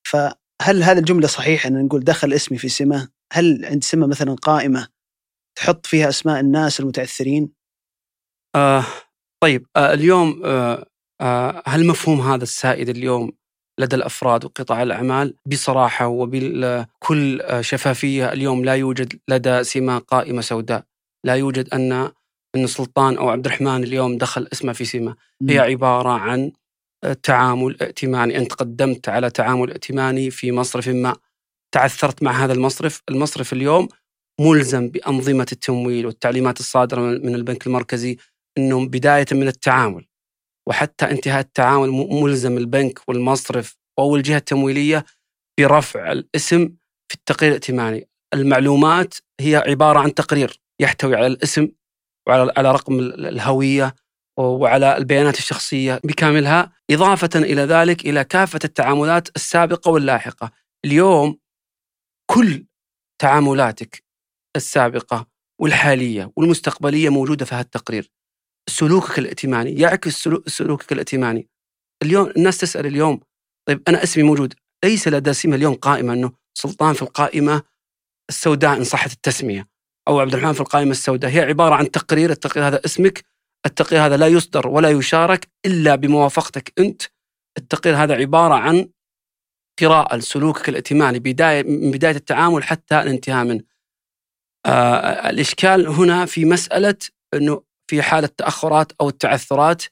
فهل 0.09 0.83
هذه 0.83 0.99
الجملة 0.99 1.27
صحيحة 1.27 1.69
إن 1.69 1.85
نقول 1.85 2.05
دخل 2.05 2.33
اسمي 2.33 2.59
في 2.59 2.69
سمة؟ 2.69 3.09
هل 3.33 3.65
عند 3.65 3.85
سمة 3.85 4.07
مثلا 4.07 4.35
قائمة 4.35 4.89
تحط 5.59 5.87
فيها 5.87 6.09
أسماء 6.09 6.41
الناس 6.41 6.81
المتأثرين؟ 6.81 7.53
آه 8.57 8.85
طيب 9.43 9.67
آه 9.77 9.93
اليوم 9.95 10.43
آه 10.45 10.87
آه 11.21 11.63
هل 11.67 11.87
مفهوم 11.87 12.21
هذا 12.21 12.43
السائد 12.43 12.89
اليوم 12.89 13.33
لدى 13.81 13.97
الأفراد 13.97 14.45
وقطاع 14.45 14.83
الأعمال 14.83 15.35
بصراحة 15.47 16.07
وبكل 16.07 17.41
آه 17.41 17.61
شفافية. 17.61 18.33
اليوم 18.33 18.65
لا 18.65 18.75
يوجد 18.75 19.19
لدى 19.29 19.65
سمه 19.65 19.99
قائمة 19.99 20.41
سوداء، 20.41 20.85
لا 21.25 21.35
يوجد 21.35 21.69
أن 21.75 22.11
أن 22.57 22.67
سلطان 22.67 23.17
أو 23.17 23.29
عبد 23.29 23.47
الرحمن 23.47 23.85
اليوم 23.85 24.19
دخل 24.19 24.49
اسمه 24.53 24.73
في 24.73 24.85
سمه، 24.85 25.17
هي 25.49 25.59
عبارة 25.59 26.11
عن 26.11 26.53
آه، 27.05 27.13
تعامل 27.13 27.77
ائتماني، 27.83 28.39
أنت 28.39 28.53
قدمت 28.53 29.09
على 29.09 29.31
تعامل 29.31 29.71
ائتماني 29.71 30.31
في 30.31 30.53
مصرف 30.53 30.89
ما، 30.89 31.17
تعثرت 31.75 32.23
مع 32.23 32.45
هذا 32.45 32.53
المصرف، 32.53 33.03
المصرف 33.09 33.53
اليوم 33.53 33.89
ملزم 34.41 34.89
بأنظمة 34.89 35.47
التمويل 35.53 36.07
والتعليمات 36.07 36.61
الصادرة 36.61 37.01
من 37.01 37.27
من 37.27 37.35
البنك 37.35 37.67
المركزي 37.67 38.17
انه 38.59 38.87
بداية 38.87 39.27
من 39.33 39.49
التعامل. 39.49 40.07
وحتى 40.69 41.11
انتهاء 41.11 41.41
التعامل 41.41 41.89
ملزم 41.91 42.57
البنك 42.59 43.09
والمصرف 43.09 43.77
أو 43.99 44.17
الجهة 44.17 44.37
التمويلية 44.37 45.05
برفع 45.61 46.13
الاسم 46.13 46.69
في 47.09 47.15
التقرير 47.15 47.51
الائتماني. 47.51 48.09
المعلومات 48.35 49.15
هي 49.41 49.57
عبارة 49.57 49.99
عن 49.99 50.15
تقرير 50.15 50.61
يحتوي 50.81 51.17
على 51.17 51.27
الاسم 51.27 51.69
وعلى 52.29 52.53
على 52.57 52.73
رقم 52.73 52.99
ال- 52.99 53.27
الهوية 53.27 53.95
وعلى 54.39 54.97
البيانات 54.97 55.39
الشخصية 55.39 56.01
بكاملها 56.05 56.73
إضافة 56.91 57.31
إلى 57.35 57.63
ذلك 57.63 58.07
إلى 58.07 58.25
كافة 58.25 58.59
التعاملات 58.65 59.29
السابقة 59.37 59.91
واللاحقة. 59.91 60.51
اليوم 60.85 61.39
كل 62.31 62.67
تعاملاتك 63.21 64.05
السابقة 64.57 65.27
والحالية 65.61 66.33
والمستقبلية 66.37 67.09
موجودة 67.09 67.45
في 67.45 67.55
هذا 67.55 67.63
التقرير. 67.63 68.11
سلوكك 68.69 69.19
الائتماني 69.19 69.81
يعكس 69.81 70.23
سلو- 70.29 70.43
سلوكك 70.47 70.93
الائتماني. 70.93 71.49
اليوم 72.03 72.33
الناس 72.37 72.59
تسأل 72.59 72.87
اليوم 72.87 73.21
طيب 73.69 73.83
أنا 73.89 74.03
اسمي 74.03 74.23
موجود، 74.23 74.55
ليس 74.85 75.09
لدى 75.09 75.33
سمة 75.33 75.57
اليوم 75.57 75.75
قائمة 75.75 76.13
أنه 76.13 76.33
سلطان 76.55 76.95
في 76.95 77.03
القائمة 77.03 77.63
السوداء 78.29 78.77
إن 78.77 78.85
صحت 78.85 79.13
التسمية 79.13 79.69
أو 80.09 80.21
عبد 80.21 80.35
الرحمن 80.35 80.53
في 80.53 80.61
القائمة 80.61 80.91
السوداء، 80.91 81.31
هي 81.31 81.41
عبارة 81.41 81.75
عن 81.75 81.91
تقرير، 81.91 82.31
التقرير 82.31 82.67
هذا 82.69 82.81
اسمك، 82.85 83.25
التقرير 83.67 84.07
هذا 84.07 84.17
لا 84.17 84.27
يصدر 84.27 84.69
ولا 84.69 84.91
يشارك 84.91 85.49
إلا 85.67 85.95
بموافقتك 85.95 86.73
أنت. 86.79 87.03
التقرير 87.59 87.97
هذا 87.97 88.15
عبارة 88.15 88.55
عن 88.55 88.89
قراءة 89.81 90.17
لسلوكك 90.17 90.69
الائتماني 90.69 91.19
بداية 91.19 91.63
من 91.63 91.91
بداية 91.91 92.17
التعامل 92.17 92.65
حتى 92.65 93.01
الانتهاء 93.03 93.45
منه. 93.45 93.63
آه 94.67 95.31
الإشكال 95.31 95.87
هنا 95.89 96.27
في 96.27 96.45
مسألة 96.45 96.97
أنه 97.35 97.63
في 97.93 98.03
حالة 98.03 98.29
تأخرات 98.37 98.93
أو 99.01 99.09
التعثرات 99.09 99.83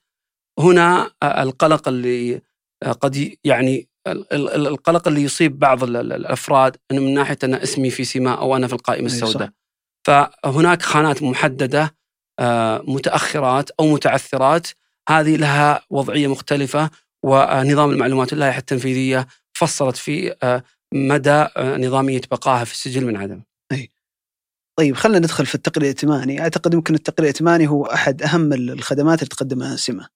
هنا 0.58 1.10
آه، 1.22 1.42
القلق 1.42 1.88
اللي 1.88 2.40
آه، 2.82 2.92
قد 2.92 3.34
يعني 3.44 3.88
ال- 4.06 4.32
ال- 4.32 4.66
القلق 4.66 5.08
اللي 5.08 5.22
يصيب 5.22 5.58
بعض 5.58 5.84
ال- 5.84 5.96
ال- 5.96 6.12
الأفراد 6.12 6.76
انه 6.90 7.00
من 7.00 7.14
ناحية 7.14 7.38
ان 7.44 7.54
اسمي 7.54 7.90
في 7.90 8.04
سماء 8.04 8.38
أو 8.38 8.56
أنا 8.56 8.66
في 8.66 8.74
صح. 9.08 9.26
السوداء. 9.26 9.50
فهناك 10.06 10.82
خانات 10.82 11.22
محددة 11.22 11.94
آه، 12.38 12.82
متأخرات 12.86 13.70
أو 13.70 13.86
متعثرات 13.86 14.66
هذه 15.08 15.36
لها 15.36 15.82
وضعية 15.90 16.26
مختلفة 16.26 16.90
ونظام 17.24 17.90
المعلومات 17.90 18.32
واللائحه 18.32 18.58
التنفيذية 18.58 19.26
فصلت 19.52 19.96
في 19.96 20.34
مدى 20.94 21.46
نظامية 21.86 22.20
بقائها 22.30 22.64
في 22.64 22.72
السجل 22.72 23.04
من 23.06 23.16
عدم. 23.16 23.42
طيب 24.78 24.96
خلينا 24.96 25.18
ندخل 25.18 25.46
في 25.46 25.54
التقرير 25.54 25.90
الائتماني، 25.90 26.40
أعتقد 26.40 26.74
يمكن 26.74 26.94
التقرير 26.94 27.30
الائتماني 27.30 27.68
هو 27.68 27.84
أحد 27.84 28.22
أهم 28.22 28.52
الخدمات 28.52 29.18
اللي 29.18 29.28
تقدمها 29.28 29.76
سمه. 29.76 30.08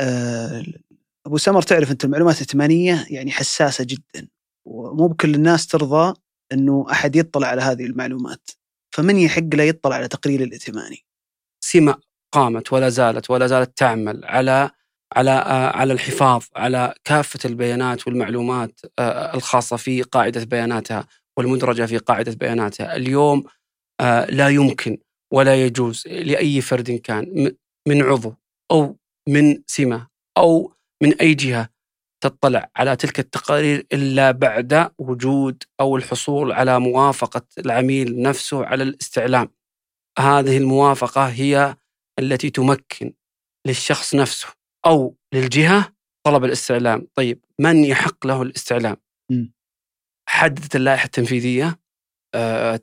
أه 0.00 0.64
أبو 1.26 1.38
سمر 1.38 1.62
تعرف 1.62 1.90
أنت 1.90 2.04
المعلومات 2.04 2.36
الائتمانية 2.36 3.06
يعني 3.10 3.30
حساسة 3.30 3.84
جدا 3.84 4.28
ومو 4.66 5.08
بكل 5.08 5.34
الناس 5.34 5.66
ترضى 5.66 6.14
إنه 6.52 6.86
أحد 6.90 7.16
يطلع 7.16 7.46
على 7.48 7.62
هذه 7.62 7.86
المعلومات. 7.86 8.50
فمن 8.94 9.16
يحق 9.16 9.54
له 9.54 9.64
يطلع 9.64 9.96
على 9.96 10.08
تقرير 10.08 10.42
الائتماني؟ 10.42 11.04
سمة 11.64 11.96
قامت 12.32 12.72
ولا 12.72 12.88
زالت 12.88 13.30
ولا 13.30 13.46
زالت 13.46 13.78
تعمل 13.78 14.24
على 14.24 14.70
على 15.16 15.30
آه، 15.30 15.76
على 15.76 15.92
الحفاظ 15.92 16.44
على 16.56 16.94
كافة 17.04 17.38
البيانات 17.44 18.06
والمعلومات 18.06 18.80
آه، 18.98 19.34
الخاصة 19.34 19.76
في 19.76 20.02
قاعدة 20.02 20.44
بياناتها 20.44 21.06
والمدرجة 21.36 21.86
في 21.86 21.98
قاعدة 21.98 22.32
بياناتها 22.32 22.96
اليوم 22.96 23.38
آه، 23.38 23.50
لا 24.30 24.48
يمكن 24.48 24.98
ولا 25.32 25.64
يجوز 25.64 26.06
لأي 26.06 26.60
فرد 26.60 26.90
كان 26.90 27.52
من 27.88 28.02
عضو 28.02 28.34
أو 28.70 28.98
من 29.28 29.62
سمة 29.66 30.08
أو 30.38 30.72
من 31.02 31.14
أي 31.14 31.34
جهة 31.34 31.68
تطلع 32.22 32.70
على 32.76 32.96
تلك 32.96 33.18
التقارير 33.18 33.86
إلا 33.92 34.30
بعد 34.30 34.90
وجود 34.98 35.62
أو 35.80 35.96
الحصول 35.96 36.52
على 36.52 36.80
موافقة 36.80 37.46
العميل 37.58 38.22
نفسه 38.22 38.64
على 38.66 38.82
الاستعلام. 38.82 39.48
هذه 40.18 40.58
الموافقة 40.58 41.26
هي 41.28 41.76
التي 42.18 42.50
تمكن 42.50 43.12
للشخص 43.66 44.14
نفسه 44.14 44.48
أو 44.86 45.16
للجهة 45.34 45.92
طلب 46.26 46.44
الاستعلام. 46.44 47.06
طيب 47.14 47.44
من 47.60 47.84
يحق 47.84 48.26
له 48.26 48.42
الاستعلام. 48.42 48.96
حددت 50.28 50.76
اللائحة 50.76 51.04
التنفيذية 51.04 51.66
آه، 51.66 51.81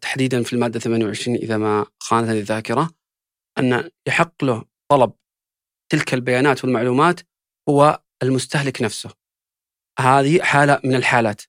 تحديدا 0.01 0.43
في 0.43 0.53
المادة 0.53 0.79
28 0.79 1.37
إذا 1.37 1.57
ما 1.57 1.85
خانتني 1.99 2.39
الذاكرة 2.39 2.89
أن 3.59 3.89
يحق 4.07 4.43
له 4.43 4.65
طلب 4.91 5.13
تلك 5.91 6.13
البيانات 6.13 6.63
والمعلومات 6.63 7.19
هو 7.69 8.01
المستهلك 8.23 8.81
نفسه. 8.81 9.09
هذه 9.99 10.41
حالة 10.41 10.81
من 10.83 10.95
الحالات. 10.95 11.41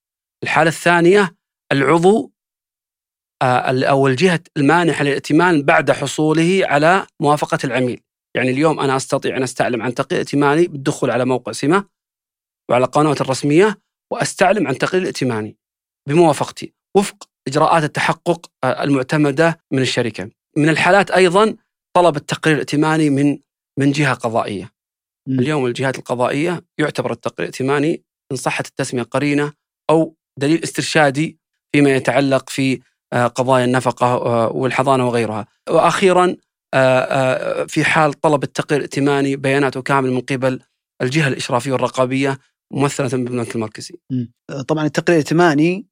الحالة 0.43 0.69
الثانية 0.69 1.37
العضو 1.73 2.33
آه، 3.43 3.89
أو 3.91 4.07
الجهة 4.07 4.41
المانحة 4.57 5.05
للائتمان 5.05 5.63
بعد 5.63 5.91
حصوله 5.91 6.61
على 6.65 7.07
موافقة 7.21 7.59
العميل. 7.65 8.03
يعني 8.37 8.51
اليوم 8.51 8.81
أنا 8.81 8.97
أستطيع 8.97 9.37
أن 9.37 9.43
أستعلم 9.43 9.83
عن 9.83 9.95
تقرير 9.95 10.21
ائتماني 10.21 10.67
بالدخول 10.67 11.11
على 11.11 11.25
موقع 11.25 11.53
سمة 11.53 11.89
وعلى 12.71 12.85
القنوات 12.85 13.21
الرسمية 13.21 13.81
وأستعلم 14.13 14.67
عن 14.67 14.79
تقرير 14.79 15.07
ائتماني 15.07 15.59
بموافقتي. 16.09 16.75
وفق 16.97 17.30
إجراءات 17.49 17.85
التحقق 17.85 18.51
آه، 18.65 18.83
المعتمدة 18.85 19.59
من 19.73 19.79
الشركة 19.79 20.31
من 20.57 20.69
الحالات 20.69 21.11
أيضا 21.11 21.57
طلب 21.97 22.17
التقرير 22.17 22.57
الائتماني 22.57 23.11
من 23.11 23.39
من 23.79 23.93
جهة 23.93 24.15
قضائية 24.15 24.71
مم. 25.29 25.39
اليوم 25.39 25.67
الجهات 25.67 25.99
القضائية 25.99 26.65
يعتبر 26.79 27.13
التقرير 27.13 27.49
الائتماني 27.49 28.05
إن 28.33 28.37
صحت 28.37 28.67
التسمية 28.67 29.03
قرينة 29.03 29.53
أو 29.91 30.17
دليل 30.39 30.63
استرشادي 30.65 31.39
فيما 31.73 31.91
يتعلق 31.91 32.51
في 32.51 32.81
آه، 33.13 33.27
قضايا 33.27 33.65
النفقة 33.65 34.07
آه، 34.07 34.49
والحضانة 34.53 35.07
وغيرها 35.07 35.47
وأخيرا 35.71 36.37
آه، 36.75 37.65
في 37.65 37.85
حال 37.85 38.13
طلب 38.13 38.43
التقرير 38.43 38.79
الائتماني 38.79 39.37
بياناته 39.37 39.83
كامل 39.83 40.11
من 40.11 40.21
قبل 40.21 40.61
الجهة 41.03 41.29
الإشرافية 41.29 41.73
والرقابية 41.73 42.39
ممثلة 42.73 43.09
بالبنك 43.09 43.55
المركزي. 43.55 43.95
طبعا 44.69 44.87
التقرير 44.87 45.19
الائتماني 45.19 45.87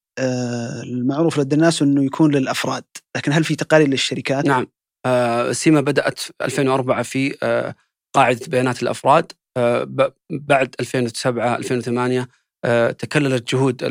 المعروف 0.83 1.39
لدى 1.39 1.55
الناس 1.57 1.83
إنه 1.83 2.05
يكون 2.05 2.35
للأفراد، 2.35 2.85
لكن 3.17 3.33
هل 3.33 3.45
في 3.45 3.57
تقارير 3.57 3.89
للشركات؟ 3.89 4.47
نعم. 4.47 4.67
آه، 5.07 5.53
سيما 5.53 5.81
بدأت 5.81 6.19
في 6.19 6.33
2004 6.43 7.03
في 7.03 7.37
آه، 7.43 7.75
قاعدة 8.15 8.47
بيانات 8.49 8.83
الأفراد. 8.83 9.33
آه، 9.57 9.85
ب- 9.85 10.13
بعد 10.33 10.75
2007 10.81 11.57
2008 11.57 12.29
آه، 12.65 12.91
تكللت 12.91 13.55
جهود 13.55 13.83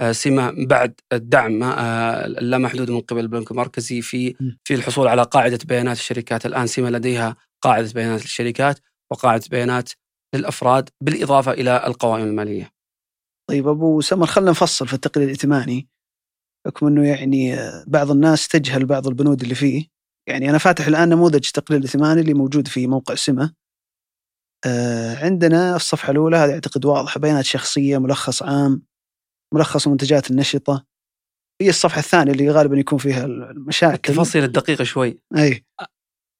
آه، 0.00 0.12
سيما 0.12 0.54
بعد 0.58 0.94
الدعم 1.12 1.62
آه، 1.62 2.26
اللامحدود 2.26 2.90
من 2.90 3.00
قبل 3.00 3.20
البنك 3.20 3.50
المركزي 3.50 4.00
في. 4.00 4.34
في 4.64 4.74
الحصول 4.74 5.08
على 5.08 5.22
قاعدة 5.22 5.58
بيانات 5.64 5.96
الشركات. 5.96 6.46
الآن 6.46 6.66
سيما 6.66 6.88
لديها 6.88 7.36
قاعدة 7.62 7.92
بيانات 7.94 8.22
للشركات 8.22 8.78
وقاعدة 9.12 9.44
بيانات 9.50 9.90
للأفراد 10.34 10.88
بالإضافة 11.00 11.52
إلى 11.52 11.84
القوائم 11.86 12.24
المالية. 12.24 12.75
طيب 13.50 13.68
أبو 13.68 14.00
سمر 14.00 14.26
خلينا 14.26 14.50
نفصل 14.50 14.88
في 14.88 14.94
التقرير 14.94 15.26
الائتماني. 15.26 15.88
بحكم 16.66 16.86
إنه 16.86 17.08
يعني 17.08 17.54
آه، 17.54 17.84
بعض 17.86 18.10
الناس 18.10 18.48
تجهل 18.48 18.86
بعض 18.86 19.06
البنود 19.06 19.42
اللي 19.42 19.54
فيه. 19.54 19.88
يعني 20.28 20.50
أنا 20.50 20.58
فاتح 20.58 20.86
الآن 20.86 21.08
نموذج 21.08 21.46
التقرير 21.46 21.80
الائتماني 21.80 22.20
اللي 22.20 22.34
موجود 22.34 22.68
في 22.68 22.86
موقع 22.86 23.14
سمه 23.14 23.54
آه، 24.66 25.24
عندنا 25.24 25.76
الصفحة 25.76 26.10
الأولى 26.10 26.36
هذه 26.36 26.52
اعتقد 26.52 26.84
واضحه 26.84 27.20
بيانات 27.20 27.44
شخصية 27.44 27.98
ملخص 27.98 28.42
عام 28.42 28.82
ملخص 29.54 29.88
منتجات 29.88 30.30
النشطة. 30.30 30.86
هي 31.62 31.68
الصفحة 31.68 31.98
الثانية 31.98 32.32
اللي 32.32 32.50
غالبا 32.50 32.76
يكون 32.76 32.98
فيها 32.98 33.24
المشاكل. 33.24 33.94
التفاصيل 33.94 34.44
الدقيقة 34.44 34.84
شوي. 34.84 35.18
أي. 35.36 35.64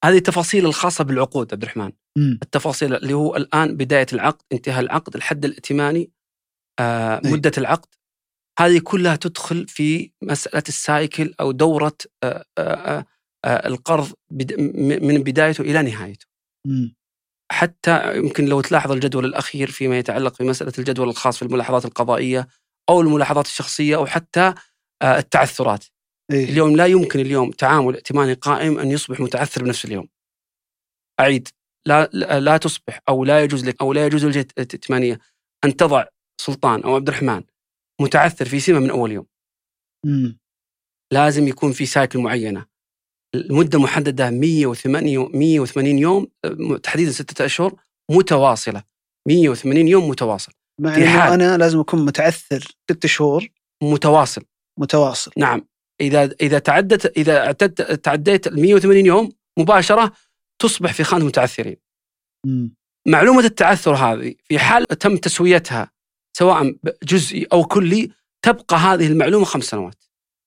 هذه 0.04 0.16
التفاصيل 0.16 0.66
الخاصة 0.66 1.04
بالعقود 1.04 1.52
عبد 1.52 1.62
الرحمن. 1.62 1.92
مم. 2.18 2.38
التفاصيل 2.42 2.94
اللي 2.94 3.14
هو 3.14 3.36
الآن 3.36 3.76
بداية 3.76 4.06
العقد 4.12 4.42
انتهاء 4.52 4.80
العقد 4.80 5.16
الحد 5.16 5.44
الائتماني. 5.44 6.10
مدة 7.24 7.52
العقد 7.58 7.88
هذه 8.58 8.80
كلها 8.84 9.16
تدخل 9.16 9.68
في 9.68 10.10
مسألة 10.22 10.62
السايكل 10.68 11.34
أو 11.40 11.52
دورة 11.52 11.96
آه، 12.24 12.44
آه، 12.58 13.06
آه، 13.44 13.66
القرض 13.66 14.12
من 15.02 15.22
بدايته 15.22 15.62
إلى 15.62 15.82
نهايته 15.82 16.26
مم. 16.66 16.96
حتى 17.52 18.16
يمكن 18.16 18.44
لو 18.44 18.60
تلاحظ 18.60 18.92
الجدول 18.92 19.24
الأخير 19.24 19.70
فيما 19.70 19.98
يتعلق 19.98 20.42
بمسألة 20.42 20.72
الجدول 20.78 21.08
الخاص 21.08 21.36
في 21.36 21.42
الملاحظات 21.42 21.84
القضائية 21.84 22.48
أو 22.88 23.00
الملاحظات 23.00 23.46
الشخصية 23.46 23.96
أو 23.96 24.06
حتى 24.06 24.54
آه، 25.02 25.18
التعثرات 25.18 25.84
إيه. 26.32 26.44
اليوم 26.44 26.76
لا 26.76 26.86
يمكن 26.86 27.20
اليوم 27.20 27.50
تعامل 27.50 27.94
ائتماني 27.94 28.32
قائم 28.32 28.78
أن 28.78 28.90
يصبح 28.90 29.20
متعثر 29.20 29.64
بنفس 29.64 29.84
اليوم. 29.84 30.08
أعيد 31.20 31.48
لا 31.86 32.10
لا 32.12 32.40
لا 32.40 32.56
تصبح 32.56 33.00
أو 33.08 33.24
لا 33.24 33.44
يجوز 33.44 33.64
لك 33.64 33.82
أو 33.82 33.92
لا 33.92 34.06
يجوز 34.06 34.24
للجهة 34.24 34.46
الائتمانية 34.58 35.18
أن 35.64 35.76
تضع 35.76 36.04
سلطان 36.40 36.82
أو 36.82 36.94
عبد 36.94 37.08
الرحمن 37.08 37.42
متعثر 38.00 38.44
في 38.48 38.60
سمه 38.60 38.78
من 38.78 38.90
أول 38.90 39.12
يوم. 39.12 39.26
مم. 40.06 40.38
لازم 41.12 41.48
يكون 41.48 41.72
في 41.72 41.86
سايكل 41.86 42.18
معينة. 42.18 42.66
المدة 43.34 43.78
محددة 43.80 44.30
180 44.30 45.30
180 45.38 45.98
يوم 45.98 46.26
تحديدا 46.82 47.10
ستة 47.10 47.44
أشهر 47.44 47.74
متواصلة. 48.10 48.82
180 49.28 49.88
يوم 49.88 50.08
متواصل. 50.08 50.52
مع 50.80 50.94
في 50.94 51.00
إنه 51.02 51.20
حال- 51.20 51.32
أنا 51.32 51.56
لازم 51.58 51.78
أكون 51.80 52.04
متعثر 52.04 52.60
ست 52.90 53.06
شهور 53.06 53.48
متواصل 53.82 54.42
متواصل 54.78 55.30
نعم 55.36 55.68
إذا 56.00 56.30
إذا 56.40 56.58
تعدت 56.58 57.18
إذا 57.18 57.46
اعتدت 57.46 57.82
تعديت 57.92 58.46
ال 58.46 58.60
180 58.60 59.06
يوم 59.06 59.32
مباشرة 59.58 60.12
تصبح 60.62 60.92
في 60.92 61.04
خانة 61.04 61.22
المتعثرين. 61.22 61.76
مم. 62.46 62.74
معلومة 63.08 63.40
التعثر 63.40 63.94
هذه 63.94 64.34
في 64.44 64.58
حال 64.58 64.86
تم 64.86 65.16
تسويتها 65.16 65.90
سواء 66.38 66.76
جزئي 67.02 67.46
أو 67.52 67.64
كلي 67.64 68.10
تبقى 68.44 68.76
هذه 68.76 69.06
المعلومة 69.06 69.44
خمس 69.44 69.64
سنوات. 69.64 70.04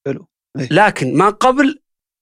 حلو. 0.08 0.28
إيه. 0.60 0.68
لكن 0.72 1.18
ما 1.18 1.30
قبل 1.30 1.80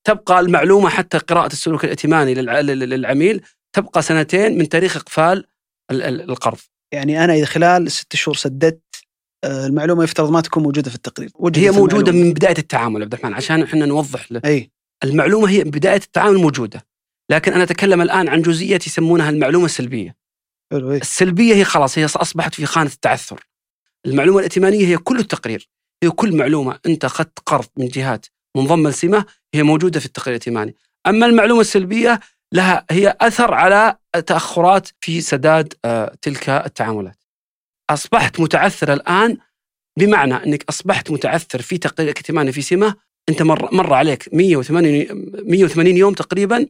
تبقى 0.07 0.39
المعلومة 0.39 0.89
حتى 0.89 1.17
قراءة 1.17 1.47
السلوك 1.53 1.83
الائتماني 1.83 2.35
للع- 2.35 2.59
لل- 2.59 2.89
للعميل 2.89 3.41
تبقى 3.75 4.01
سنتين 4.01 4.57
من 4.57 4.69
تاريخ 4.69 4.97
إقفال 4.97 5.45
ال- 5.91 6.01
ال- 6.03 6.29
القرض. 6.29 6.57
يعني 6.93 7.23
أنا 7.23 7.33
إذا 7.33 7.45
خلال 7.45 7.91
ست 7.91 8.15
شهور 8.15 8.35
سددت 8.35 8.81
آه، 9.43 9.65
المعلومة 9.67 10.03
يفترض 10.03 10.29
ما 10.31 10.41
تكون 10.41 10.63
موجودة 10.63 10.89
في 10.89 10.95
التقرير 10.95 11.29
هي 11.55 11.71
موجودة 11.71 11.97
المعلومة. 11.97 12.25
من 12.25 12.33
بداية 12.33 12.57
التعامل 12.57 13.01
عبد 13.01 13.13
الرحمن 13.13 13.33
عشان 13.33 13.63
إحنا 13.63 13.85
نوضح 13.85 14.31
له. 14.31 14.41
اي 14.45 14.71
المعلومة 15.03 15.49
هي 15.49 15.63
بداية 15.63 15.95
التعامل 15.95 16.37
موجودة. 16.37 16.85
لكن 17.31 17.53
أنا 17.53 17.63
أتكلم 17.63 18.01
الآن 18.01 18.27
عن 18.29 18.41
جزئية 18.41 18.79
يسمونها 18.87 19.29
المعلومة 19.29 19.65
السلبية. 19.65 20.15
إيه. 20.73 20.79
السلبية 20.97 21.53
هي 21.55 21.63
خلاص 21.63 21.97
هي 21.97 22.05
أصبحت 22.05 22.53
في 22.53 22.65
خانة 22.65 22.89
التعثر. 22.89 23.47
المعلومة 24.07 24.39
الائتمانية 24.39 24.87
هي 24.87 24.97
كل 24.97 25.19
التقرير، 25.19 25.69
هي 26.03 26.09
كل 26.09 26.35
معلومة 26.37 26.79
أنت 26.85 27.05
اخذت 27.05 27.39
قرض 27.45 27.65
من 27.77 27.87
جهات 27.87 28.25
منضمه 28.57 28.89
لسمة 28.89 29.25
هي 29.55 29.63
موجودة 29.63 29.99
في 29.99 30.05
التقرير 30.05 30.35
الائتماني. 30.35 30.75
أما 31.07 31.25
المعلومة 31.25 31.61
السلبية 31.61 32.19
لها 32.53 32.85
هي 32.91 33.17
أثر 33.21 33.53
على 33.53 33.97
تأخرات 34.25 34.87
في 35.01 35.21
سداد 35.21 35.73
آه، 35.85 36.15
تلك 36.21 36.49
التعاملات. 36.49 37.23
أصبحت 37.89 38.39
متعثر 38.39 38.93
الآن 38.93 39.37
بمعنى 39.99 40.33
أنك 40.33 40.63
أصبحت 40.69 41.11
متعثر 41.11 41.61
في 41.61 41.77
تقرير 41.77 42.09
ائتماني 42.09 42.51
في 42.51 42.61
سمة 42.61 42.95
أنت 43.29 43.41
مر 43.41 43.73
مر 43.75 43.93
عليك 43.93 44.29
180 44.33 45.05
180 45.45 45.97
يوم 45.97 46.13
تقريبا 46.13 46.67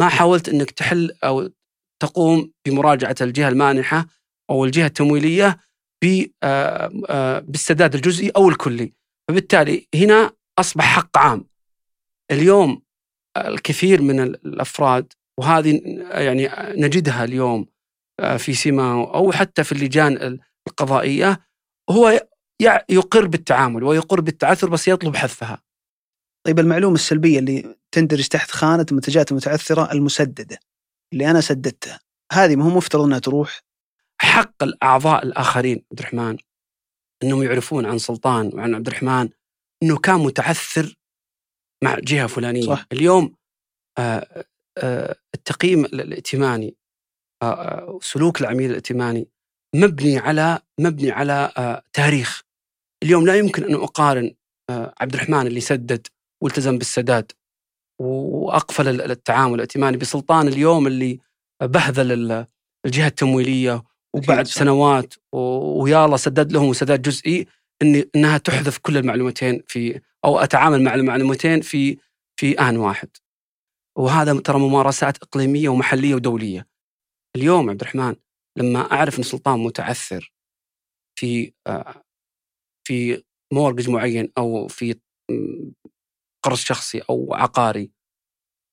ما 0.00 0.08
حاولت 0.08 0.48
أنك 0.48 0.70
تحل 0.70 1.10
أو 1.24 1.50
تقوم 2.02 2.52
بمراجعة 2.66 3.14
الجهة 3.20 3.48
المانحة 3.48 4.06
أو 4.50 4.64
الجهة 4.64 4.86
التمويلية 4.86 5.48
ب- 5.48 5.50
آه، 5.50 5.58
آه، 5.58 5.69
بالسداد 7.48 7.94
الجزئي 7.94 8.30
أو 8.36 8.48
الكلي. 8.48 8.92
فبالتالي 9.28 9.86
هنا 9.94 10.32
أصبح 10.58 10.84
حق 10.84 11.18
عام. 11.18 11.44
اليوم 12.30 12.82
الكثير 13.36 14.02
من 14.02 14.20
ال- 14.20 14.46
الأفراد 14.46 15.12
وهذه 15.40 15.80
يعني 16.10 16.50
نجدها 16.82 17.24
اليوم 17.24 17.66
آه، 18.20 18.36
في 18.36 18.54
سمة 18.54 18.92
أو 19.14 19.32
حتى 19.32 19.64
في 19.64 19.72
اللجان 19.72 20.38
القضائية 20.68 21.40
هو 21.90 22.26
يقر 22.90 23.26
بالتعامل 23.26 23.84
ويقر 23.84 24.20
بالتعثر 24.20 24.68
بس 24.68 24.88
يطلب 24.88 25.16
حذفها. 25.16 25.62
طيب 26.46 26.58
المعلومة 26.58 26.94
السلبية 26.94 27.38
اللي 27.38 27.76
تندرج 27.94 28.26
تحت 28.28 28.50
خانة 28.50 28.86
المنتجات 28.90 29.30
المتعثرة 29.30 29.92
المسددة 29.92 30.58
اللي 31.12 31.30
أنا 31.30 31.40
سددتها 31.40 32.00
هذه 32.32 32.56
ما 32.56 32.64
هو 32.64 32.68
مفترض 32.70 33.04
إنها 33.04 33.18
تروح 33.18 33.60
حق 34.22 34.62
الأعضاء 34.62 35.22
الآخرين 35.26 35.84
عبد 35.90 35.98
الرحمن 36.00 36.36
إنهم 37.22 37.42
يعرفون 37.42 37.86
عن 37.86 37.98
سلطان 37.98 38.50
وعن 38.54 38.74
عبد 38.74 38.86
الرحمن 38.86 39.28
إنه 39.82 39.98
كان 39.98 40.14
متعثر 40.20 40.96
مع 41.84 41.96
جهه 41.98 42.26
فلانيه 42.26 42.62
صح. 42.66 42.86
اليوم 42.92 43.34
آه، 43.98 44.44
آه، 44.78 45.16
التقييم 45.34 45.84
ال- 45.84 46.00
الائتماني 46.00 46.74
آه، 47.42 47.98
سلوك 48.02 48.40
العميل 48.40 48.70
الائتماني 48.70 49.28
مبني 49.74 50.18
على 50.18 50.58
مبني 50.80 51.10
على 51.10 51.52
تاريخ 51.92 52.42
اليوم 53.02 53.26
لا 53.26 53.36
يمكن 53.36 53.64
أن 53.64 53.74
أقارن 53.74 54.34
عبد 54.70 55.14
الرحمن 55.14 55.46
اللي 55.46 55.60
سدد 55.60 56.06
والتزم 56.42 56.78
بالسداد 56.78 57.32
وأقفل 58.00 58.88
ال- 58.88 59.10
التعامل 59.10 59.54
الائتماني 59.54 59.96
بسلطان 59.96 60.48
اليوم 60.48 60.86
اللي 60.86 61.18
بهذل 61.62 62.12
ال- 62.12 62.46
الجهة 62.86 63.06
التمويلية 63.06 63.82
وبعد. 64.14 64.46
سنوات 64.46 65.14
و- 65.32 65.82
ويا 65.82 66.04
الله 66.04 66.16
سدد 66.16 66.52
لهم 66.52 66.72
سداد 66.72 67.02
جزئي 67.02 67.46
إن 67.82 68.04
إنها 68.16 68.38
تحذف 68.38 68.78
كل 68.78 68.96
المعلومتين 68.96 69.62
في 69.68 70.00
أو 70.24 70.38
أتعامل 70.38 70.82
مع 70.82 70.94
المعلومتين 70.94 71.60
في 71.60 71.98
في 72.40 72.52
آن 72.60 72.76
واحد. 72.76 73.08
وهذا 73.98 74.40
ترى 74.40 74.58
ممارسات 74.58 75.16
إقليمية 75.22 75.68
ومحلية 75.68 76.14
ودولية. 76.14 76.66
اليوم 77.36 77.70
عبد 77.70 77.80
الرحمن 77.80 78.16
لما 78.58 78.92
أعرف 78.92 79.18
إن 79.18 79.22
سلطان 79.22 79.58
متعثر 79.60 80.32
في 81.18 81.52
آه، 81.66 82.02
في 82.86 83.22
مورجج 83.52 83.90
معين 83.90 84.32
أو 84.38 84.68
في 84.68 84.94
قرض 86.44 86.56
شخصي 86.56 86.98
أو 87.10 87.34
عقاري 87.34 87.90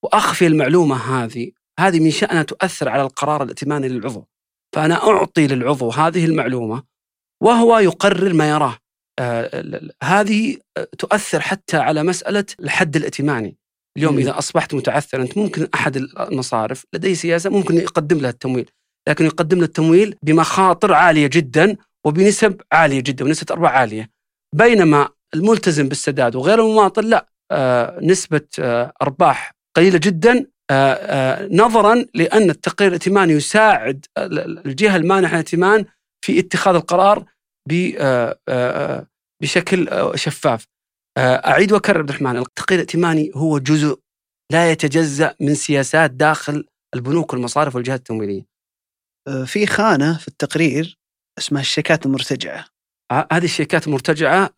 وأخفي 0.03 0.47
المعلومة 0.47 0.95
هذه 0.95 1.51
هذه 1.79 1.99
من 1.99 2.11
شأنها 2.11 2.43
تؤثر 2.43 2.89
على 2.89 3.01
القرار 3.01 3.43
الائتماني 3.43 3.87
للعضو 3.87 4.27
فأنا 4.77 5.07
أعطي 5.07 5.47
للعضو 5.47 5.89
هذه 5.89 6.25
المعلومة 6.25 6.83
وهو 7.43 7.79
يقرر 7.79 8.33
ما 8.33 8.49
يراه. 8.49 8.77
آه، 9.19 9.81
هذه 10.03 10.57
آه، 10.77 10.87
تؤثر 10.97 11.39
حتى 11.39 11.77
على 11.77 12.03
مسألة 12.03 12.45
الحد 12.59 12.95
الائتماني. 12.95 13.57
اليوم 13.97 14.13
مم. 14.13 14.19
إذا 14.19 14.37
أصبحت 14.37 14.73
متعثر 14.73 15.21
أنت 15.21 15.37
ممكن 15.37 15.67
أحد 15.75 15.97
المصارف 15.97 16.85
لديه 16.93 17.13
سياسة 17.13 17.49
ممكن 17.49 17.75
يقدم 17.75 18.17
لها 18.17 18.29
التمويل 18.29 18.69
لكن 19.09 19.25
يقدم 19.25 19.57
له 19.57 19.65
التمويل 19.65 20.15
بمخاطر 20.23 20.93
عالية 20.93 21.27
جدا 21.27 21.75
وبنسب 22.05 22.61
عالية 22.71 22.99
جدا 22.99 23.25
ونسبة 23.25 23.53
أرباح 23.53 23.71
عالية. 23.71 24.09
بينما 24.55 25.09
الملتزم 25.35 25.87
بالسداد 25.87 26.35
وغير 26.35 26.59
المماطل 26.59 27.09
لا. 27.09 27.29
آه، 27.51 27.99
نسبة 28.01 28.47
آه، 28.59 28.93
أرباح 29.01 29.51
قليلة 29.75 29.97
جدا 30.03 30.45
نظرا 31.51 32.05
لأن 32.13 32.49
التقرير 32.49 32.87
الائتماني 32.89 33.33
يساعد 33.33 34.05
ال- 34.17 34.65
الجهة 34.67 34.95
المانحة 34.95 35.33
الائتمان 35.33 35.85
في 36.25 36.39
اتخاذ 36.39 36.75
القرار 36.75 37.25
آه، 37.99 38.39
آه، 38.49 39.07
بشكل 39.41 39.89
آه، 39.89 40.15
شفاف. 40.15 40.67
آه، 41.17 41.35
أعيد 41.35 41.71
وأكرر 41.71 41.97
عبد 41.99 42.09
الرحمن 42.09 42.37
التقرير 42.37 42.79
الائتماني 42.79 43.31
هو 43.35 43.57
جزء 43.57 43.99
لا 44.51 44.71
يتجزأ 44.71 45.35
من 45.41 45.55
سياسات 45.55 46.11
داخل 46.11 46.65
البنوك 46.95 47.33
والمصارف 47.33 47.75
والجهات 47.75 47.99
التمويلية. 47.99 48.45
آه، 49.27 49.43
في 49.43 49.65
خانة 49.67 50.17
في 50.17 50.27
التقرير 50.27 50.97
اسمها 51.37 51.61
الشيكات 51.61 52.05
المرتجعة 52.05 52.65
هذه 53.31 53.43
الشيكات 53.45 53.87
المرتجعة 53.87 54.49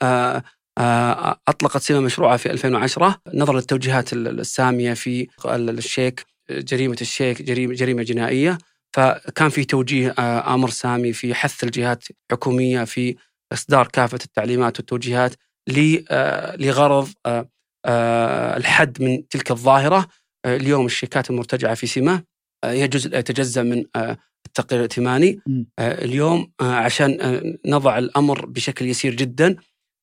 آه، 0.77 1.39
أطلقت 1.47 1.81
سمه 1.81 1.99
مشروعها 1.99 2.37
في 2.37 2.51
2010 2.51 3.21
نظرا 3.33 3.55
للتوجيهات 3.55 4.13
ال- 4.13 4.39
السامية 4.39 4.93
في 4.93 5.27
ال- 5.45 5.69
الشيك 5.77 6.25
جريمة 6.51 6.97
الشيك 7.01 7.41
جريمه 7.41 7.73
جريمة 7.73 8.03
جنائية. 8.03 8.57
فكان 8.95 9.49
في 9.49 9.63
توجيه 9.65 10.15
آه، 10.19 10.53
أمر 10.53 10.69
سامي 10.69 11.13
في 11.13 11.33
حث 11.33 11.63
الجهات 11.63 12.03
الحكومية 12.31 12.83
في 12.83 13.15
إصدار 13.53 13.87
كافة 13.87 14.19
التعليمات 14.25 14.77
والتوجيهات 14.79 15.35
آه، 16.11 16.55
لغرض 16.55 17.09
الحد 18.57 19.01
من 19.01 19.27
تلك 19.27 19.51
الظاهرة. 19.51 20.07
اليوم 20.45 20.85
الشيكات 20.85 21.29
المرتجعة 21.29 21.73
في 21.75 21.87
آه، 22.63 22.71
هي 22.71 22.87
جزء 22.87 23.17
يتجزأ 23.19 23.63
من 23.63 23.83
التقرير 24.47 24.79
الائتماني. 24.79 25.39
اليوم 25.79 26.51
عشان 26.61 27.17
نضع 27.65 27.97
الأمر 27.97 28.45
بشكل 28.45 28.85
يسير 28.85 29.13
جدا 29.15 29.55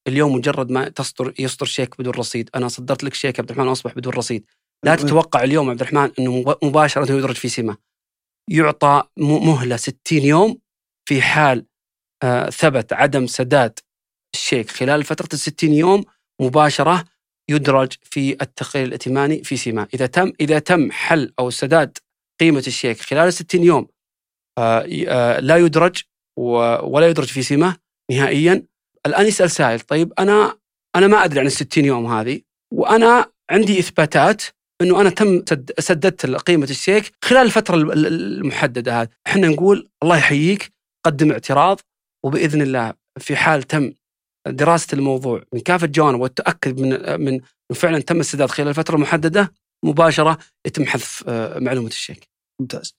اليوم 0.09 0.33
مجرد 0.35 0.71
ما 0.71 0.89
تصدر 0.89 1.35
يصدر 1.39 1.67
شيك 1.67 1.99
بدون 1.99 2.13
رصيد. 2.15 2.51
أنا 2.55 2.69
صدرت 2.69 3.05
لك 3.05 3.15
شيك 3.15 3.41
عبد 3.41 3.51
الرحمن 3.51 3.69
وأصبح 3.69 3.95
بدون 3.95 4.13
رصيد. 4.13 4.45
لا 4.85 4.95
تتوقع 4.95 5.43
اليوم 5.45 5.71
عبد 5.71 5.81
الرحمن 5.81 6.11
إنه 6.19 6.37
مب- 6.41 6.59
مباشرة 6.63 7.13
يدرج 7.13 7.35
في 7.35 7.49
سمة. 7.49 7.77
يعطى 8.51 9.03
مهلة 9.19 9.77
60 9.77 9.97
يوم 10.13 10.59
في 11.09 11.23
حال 11.23 11.67
آه، 12.23 12.51
ثبت 12.51 12.93
عدم 12.93 13.27
سداد 13.27 13.79
الشيك. 14.35 14.71
خلال 14.71 15.05
فترة 15.05 15.29
ال 15.33 15.39
60 15.39 15.73
يوم 15.73 16.05
مباشرة 16.41 17.05
يدرج 17.51 17.93
في 18.03 18.33
التقرير 18.43 18.87
الائتماني 18.87 19.45
في 19.45 19.57
سمة. 19.57 19.89
إذا 19.95 20.07
تم 20.07 20.33
إذا 20.41 20.59
تم 20.59 20.91
حل 20.93 21.33
أو 21.39 21.51
سداد 21.51 21.99
قيمة 22.41 22.65
الشيك 22.67 23.01
خلال 23.01 23.29
ال 23.29 23.33
60 23.33 23.65
يوم 23.65 23.87
آه، 24.59 24.87
آه، 25.09 25.41
لا 25.41 25.57
يدرج 25.57 26.03
ولا 26.83 27.09
يدرج 27.09 27.27
في 27.27 27.43
سمة 27.43 27.77
نهائيا 28.11 28.67
الآن 29.07 29.27
يسأل 29.27 29.51
سائل 29.51 29.81
طيب 29.81 30.13
أنا 30.19 30.59
أنا 30.97 31.07
ما 31.07 31.25
أدري 31.25 31.41
عن 31.41 31.47
ال 31.47 31.53
60 31.53 31.85
يوم 31.85 32.13
هذه 32.13 32.41
وأنا 32.73 33.27
عندي 33.51 33.79
إثباتات 33.79 34.43
إنه 34.83 35.01
أنا 35.01 35.11
تم 35.11 35.43
سد- 35.49 35.73
سددت 35.81 36.27
قيمة 36.27 36.65
الشيك 36.71 37.13
خلال 37.25 37.43
الفترة 37.47 37.75
ال- 37.77 37.93
ال- 37.93 38.07
المحددة 38.07 39.03
هذه، 39.03 39.09
إحنا 39.27 39.49
نقول 39.49 39.89
الله 40.03 40.17
يحييك 40.17 40.73
قدم 41.07 41.33
اعتراض 41.33 41.81
وبإذن 42.25 42.63
الله 42.63 42.95
في 43.19 43.37
حال 43.37 43.63
تم 43.63 43.93
دراسة 44.49 44.87
الموضوع 44.93 45.43
من 45.53 45.61
كافة 45.61 45.87
جوانب 45.87 46.21
والتاكد 46.21 46.81
من 46.81 47.21
من 47.25 47.41
فعلا 47.75 47.99
تم 48.01 48.21
السداد 48.21 48.51
خلال 48.51 48.69
الفترة 48.69 48.95
المحددة 48.97 49.53
مباشرة 49.85 50.39
يتم 50.67 50.85
حذف 50.87 51.25
آه، 51.29 51.59
معلومة 51.59 51.89
الشيك. 51.89 52.29
ممتاز 52.61 52.95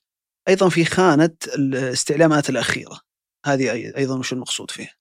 أيضا 0.48 0.70
في 0.70 0.86
خانة 0.86 1.36
الاستعلامات 1.56 2.50
الأخيرة 2.50 3.00
هذه 3.46 3.72
أيضا 3.98 4.18
وش 4.20 4.34
المقصود 4.34 4.72
فيها؟ 4.72 4.92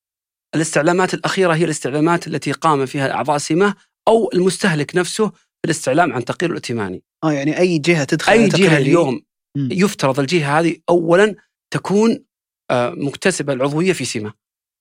الاستعلامات 0.56 1.14
الأخيرة 1.14 1.54
هي 1.54 1.64
الاستعلامات 1.64 2.26
التي 2.26 2.52
قام 2.52 2.86
فيها 2.86 3.12
اعضاء 3.12 3.38
سمه 3.38 3.74
أو 4.08 4.30
المستهلك 4.34 4.96
نفسه 4.96 5.28
في 5.30 5.64
الاستعلام 5.64 6.12
عن 6.12 6.24
تقرير 6.24 6.50
الائتماني. 6.50 7.02
آه 7.24 7.32
يعني 7.32 7.58
أي 7.58 7.78
جهة 7.78 8.04
تدخل 8.04 8.48
جهة 8.48 8.48
تقريري- 8.68 8.76
اليوم 8.76 9.22
مم. 9.56 9.68
يفترض 9.72 10.20
الجهة 10.20 10.60
هذه 10.60 10.76
اولا 10.88 11.34
تكون 11.72 12.24
آه، 12.70 12.90
مكتسبة 12.90 13.52
العضوية 13.52 13.92
في 13.92 14.04
سمه. 14.04 14.32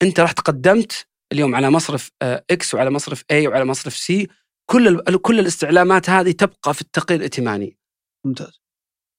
أنت 0.02 0.20
رحت 0.20 0.40
قدمت 0.40 1.08
اليوم 1.32 1.56
على 1.56 1.70
مصرف 1.70 2.12
آه، 2.22 2.44
X 2.52 2.74
وعلى 2.74 2.90
مصرف 2.90 3.24
A 3.32 3.48
وعلى 3.48 3.66
مصرف 3.66 3.96
C 3.98 4.28
كل 4.70 4.88
ال- 4.88 5.22
كل 5.22 5.40
الاستعلامات 5.40 6.10
هذه 6.10 6.32
تبقى 6.32 6.74
في 6.74 6.82
التقرير 6.82 7.20
الائتماني. 7.20 7.78
ممتاز 8.26 8.62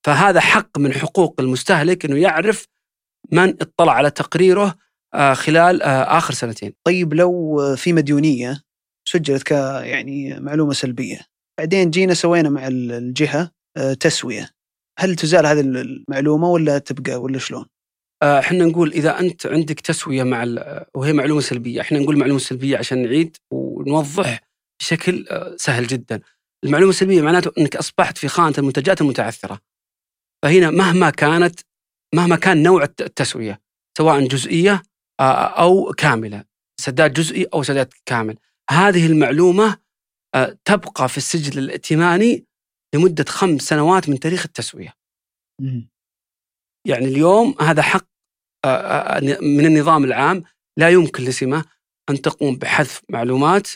فهذا 0.07 0.40
حق 0.40 0.79
من 0.79 0.92
حقوق 0.92 1.40
المستهلك 1.40 2.05
إنه 2.05 2.16
يعرف 2.16 2.66
من 3.33 3.49
اطلع 3.62 3.92
على 3.92 4.11
تقريره 4.11 4.64
آه، 4.66 4.75
خلال 5.35 5.83
آه، 5.83 6.18
آخر 6.18 6.35
سنتين. 6.35 6.72
طيب 6.87 7.14
لو 7.14 7.59
في 7.76 7.92
مديونية 7.92 8.62
سجلت 9.09 9.42
ك 9.42 9.50
يعني 9.85 10.40
معلومة 10.40 10.72
سلبية 10.72 11.20
بعدين 11.59 11.90
جينا 11.90 12.14
سوينا 12.14 12.48
مع 12.48 12.66
ال- 12.66 12.92
الجهة 12.92 13.50
آه، 13.76 13.92
تسوية 13.94 14.50
هل 14.98 15.16
تزال 15.16 15.46
هذه 15.46 15.61
المعلومة 15.61 16.48
ولا 16.48 16.79
تبقى 16.79 17.16
ولا 17.16 17.38
شلون؟ 17.38 17.66
آه، 18.22 18.38
إحنا 18.38 18.64
نقول 18.64 18.92
إذا 18.92 19.20
أنت 19.20 19.46
عندك 19.46 19.81
تسوية 19.81 20.22
مع 20.22 20.44
وهي 20.94 21.12
معلومة 21.12 21.40
سلبية، 21.40 21.81
إحنا 21.81 21.98
نقول 21.98 22.18
معلومة 22.18 22.38
سلبية 22.38 22.79
عشان 22.79 23.02
نعيد 23.02 23.37
ونوضح 23.52 24.40
بشكل 24.81 25.26
آه، 25.31 25.57
سهل 25.57 25.87
جدا. 25.87 26.20
المعلومة 26.64 26.90
السلبية 26.90 27.22
معناته 27.22 27.52
إنك 27.59 27.76
أصبحت 27.76 28.18
في 28.18 28.29
خانة 28.29 28.55
المنتجات 28.59 29.00
المتعثرة. 29.00 29.61
فهنا 30.44 30.70
مهما 30.70 31.11
كانت 31.11 31.61
مهما 32.14 32.37
كان 32.37 32.62
نوع 32.62 32.83
الت- 32.83 33.00
التسوية 33.02 33.61
سواء 33.98 34.26
جزئية 34.26 34.72
آه، 34.72 34.83
أو 35.20 35.92
كاملة، 35.92 36.44
سداد 36.81 37.12
جزئي 37.12 37.46
أو 37.55 37.62
سداد 37.62 37.92
كامل. 38.07 38.38
هذه 38.70 39.07
المعلومة 39.07 39.79
آه، 40.35 40.59
تبقى 40.64 41.09
في 41.09 41.16
السجل 41.16 41.59
الائتماني 41.59 42.46
لمدة 42.94 43.24
خمس 43.29 43.62
سنوات 43.62 44.09
من 44.09 44.18
تاريخ 44.20 44.44
التسوية. 44.46 44.94
يعني 46.87 47.05
اليوم 47.05 47.55
هذا 47.61 47.83
حق 47.83 48.07
آه، 48.64 48.68
آه، 48.68 49.20
من 49.40 49.66
النظام 49.66 50.05
العام 50.05 50.42
لا 50.79 50.90
يمكن 50.90 51.24
لسمة 51.24 51.64
أن 52.11 52.22
تقوم 52.22 52.57
بحذف 52.57 53.02
معلومات 53.09 53.68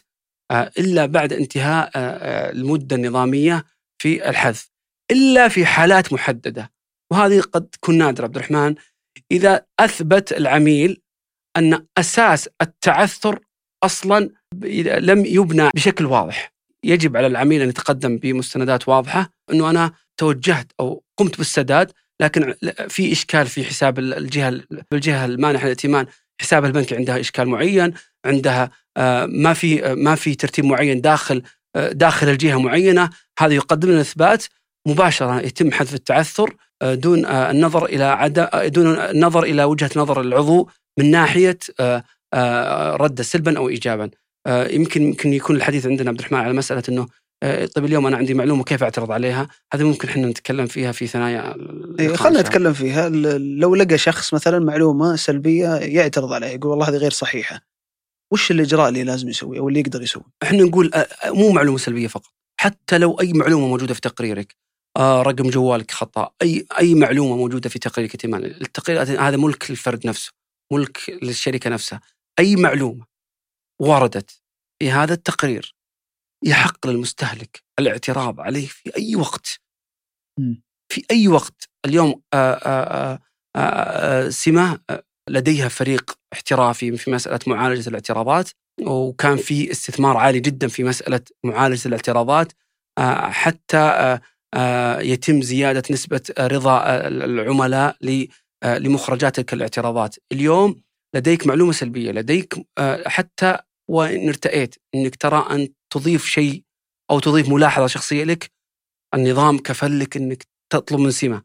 آه، 0.50 0.70
إلا 0.78 1.06
بعد 1.06 1.32
انتهاء 1.32 1.90
آه، 1.96 1.98
آه، 1.98 2.50
المدة 2.52 2.96
النظامية 2.96 3.64
في 4.02 4.28
الحذف 4.30 4.70
إلا 5.10 5.48
في 5.48 5.66
حالات 5.66 6.12
محددة 6.12 6.72
وهذه 7.12 7.40
قد 7.40 7.68
تكون 7.68 7.98
نادرة 7.98 8.24
عبد 8.24 8.36
الرحمن 8.36 8.74
إذا 9.32 9.66
أثبت 9.80 10.32
العميل 10.32 11.02
أن 11.56 11.86
أساس 11.98 12.48
التعثر 12.62 13.38
أصلا 13.84 14.30
ب- 14.54 14.64
لم 15.00 15.24
يبنى 15.26 15.70
بشكل 15.74 16.06
واضح. 16.06 16.52
يجب 16.84 17.16
على 17.16 17.26
العميل 17.26 17.62
أن 17.62 17.68
يتقدم 17.68 18.16
بمستندات 18.18 18.88
واضحة. 18.88 19.30
أنه 19.52 19.70
أنا 19.70 19.92
توجهت 20.16 20.72
أو 20.80 21.02
قمت 21.18 21.38
بالسداد 21.38 21.92
لكن 22.20 22.54
في 22.88 23.12
إشكال 23.12 23.46
في 23.46 23.64
حساب 23.64 23.98
الجهة 23.98 24.60
الجهه 24.92 25.24
المانحة 25.24 25.62
للائتمان. 25.64 26.06
حسابها 26.40 26.68
البنكي 26.68 26.96
عندها 26.96 27.20
إشكال 27.20 27.48
معين 27.48 27.92
عندها 28.26 28.70
آه، 28.96 29.26
ما 29.26 29.52
في 29.54 29.84
آه، 29.86 29.94
ما 29.94 30.14
في 30.14 30.34
ترتيب 30.34 30.64
معين 30.64 31.00
داخل 31.00 31.42
آه، 31.76 31.88
داخل 31.92 32.28
الجهة 32.28 32.56
معينة. 32.60 33.10
هذا 33.40 33.54
يقدم 33.54 33.90
لنا 33.90 34.00
إثبات 34.00 34.44
مباشرة 34.88 35.40
يتم 35.40 35.72
حذف 35.72 35.94
التعثر 35.94 36.54
دون 36.82 37.26
النظر 37.26 37.84
إلى 37.84 38.04
عدم 38.04 38.46
دون 38.54 38.86
النظر 38.86 39.42
إلى 39.42 39.64
وجهة 39.64 39.90
نظر 39.96 40.20
العضو 40.20 40.68
من 40.98 41.10
ناحية 41.10 41.58
آه، 41.80 42.04
آه، 42.34 42.96
رد 42.96 43.22
سلبا 43.22 43.58
أو 43.58 43.68
ايجابا 43.68 44.10
آه، 44.46 44.68
يمكن 44.68 45.02
يمكن 45.02 45.32
يكون 45.32 45.56
الحديث 45.56 45.86
عندنا 45.86 46.10
عبد 46.10 46.18
الرحمن 46.18 46.38
على 46.38 46.52
مسألة 46.52 46.82
إنه 46.88 47.06
طيب 47.74 47.84
اليوم 47.84 48.06
أنا 48.06 48.16
عندي 48.16 48.34
معلومة 48.34 48.64
كيف 48.64 48.82
أعترض 48.82 49.12
عليها؟ 49.12 49.48
هذا 49.72 49.84
ممكن 49.84 50.08
إحنا 50.08 50.26
نتكلم 50.26 50.66
فيها 50.66 50.92
في 50.92 51.06
ثنايا 51.06 51.54
إيه، 52.00 52.14
الله. 52.14 52.40
نتكلم 52.40 52.72
فيها 52.72 53.08
لو 53.38 53.74
لقى 53.74 53.98
شخص 53.98 54.34
مثلا 54.34 54.58
معلومة 54.58 55.16
سلبية 55.16 55.68
يعترض 55.68 56.32
عليها 56.32 56.48
يقول 56.48 56.70
والله 56.70 56.88
هذه 56.88 56.96
غير 56.96 57.10
صحيحة 57.10 57.60
وش 58.32 58.50
الإجراء 58.50 58.88
اللي 58.88 59.04
لازم 59.04 59.28
يسويه 59.28 59.58
أو 59.58 59.68
اللي 59.68 59.80
يقدر 59.80 60.02
يسويه؟ 60.02 60.24
إحنا 60.42 60.62
نقول 60.62 60.90
مو 61.26 61.52
معلومة 61.52 61.78
سلبية 61.78 62.06
فقط 62.06 62.30
حتى 62.60 62.98
لو 62.98 63.20
أي 63.20 63.32
معلومة 63.32 63.66
موجودة 63.66 63.94
في 63.94 64.00
تقريرك 64.00 64.56
رقم 64.98 65.50
جوالك 65.50 65.90
خطأ 65.90 66.30
أي 66.42 66.66
أي 66.78 66.94
معلومة 66.94 67.36
موجودة 67.36 67.68
في 67.68 67.78
تقريرك 67.78 68.24
التقرير 68.24 69.02
هذا 69.02 69.36
ملك 69.36 69.70
للفرد 69.70 70.06
نفسه 70.06 70.39
ملك 70.72 71.18
للشركة 71.22 71.70
نفسها. 71.70 72.00
أي 72.38 72.56
معلومة 72.56 73.06
وردت 73.80 74.42
في 74.78 74.90
هذا 74.90 75.14
التقرير 75.14 75.74
يحق 76.44 76.86
للمستهلك 76.86 77.62
الاعتراض 77.78 78.40
عليه 78.40 78.66
في 78.66 78.96
أي 78.96 79.16
وقت. 79.16 79.60
في 80.92 81.04
أي 81.10 81.28
وقت. 81.28 81.68
اليوم 81.86 82.22
آه، 82.34 82.54
آه، 82.54 83.18
آه، 83.56 84.28
سمه 84.28 84.80
لديها 85.28 85.68
فريق 85.68 86.18
احترافي 86.32 86.96
في 86.96 87.10
مسألة 87.10 87.38
معالجة 87.46 87.88
الاعتراضات 87.88 88.50
وكان 88.82 89.36
في 89.36 89.70
استثمار 89.70 90.16
عالي 90.16 90.40
جدا 90.40 90.68
في 90.68 90.84
مسألة 90.84 91.20
معالجة 91.44 91.88
الاعتراضات 91.88 92.52
حتى 93.30 94.18
يتم 95.00 95.42
زيادة 95.42 95.82
نسبة 95.90 96.22
رضا 96.38 97.06
العملاء 97.08 97.96
ل- 98.00 98.28
لمخرجات 98.64 99.36
تلك 99.36 99.52
الاعتراضات. 99.52 100.16
اليوم 100.32 100.82
لديك 101.16 101.46
معلومة 101.46 101.72
سلبية، 101.72 102.12
لديك 102.12 102.54
آه، 102.78 103.08
حتى 103.08 103.58
وإن 103.90 104.28
ارتأيت 104.28 104.74
إنك 104.94 105.16
ترى 105.16 105.46
أن 105.50 105.68
تضيف 105.92 106.26
شيء 106.26 106.64
أو 107.10 107.20
تضيف 107.20 107.48
ملاحظة 107.48 107.86
شخصية 107.86 108.24
لك 108.24 108.50
النظام 109.14 109.58
كفل 109.58 110.00
لك 110.00 110.16
إنك 110.16 110.46
تطلب 110.72 111.00
من 111.00 111.10
سمة 111.10 111.42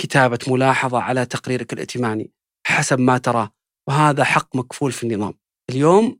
كتابة 0.00 0.38
ملاحظة 0.48 0.98
على 1.00 1.26
تقريرك 1.26 1.72
الائتماني 1.72 2.30
حسب 2.66 2.98
ما 3.00 3.18
تراه 3.18 3.50
وهذا 3.88 4.24
حق 4.24 4.56
مكفول 4.56 4.92
في 4.92 5.02
النظام. 5.02 5.34
اليوم 5.70 6.18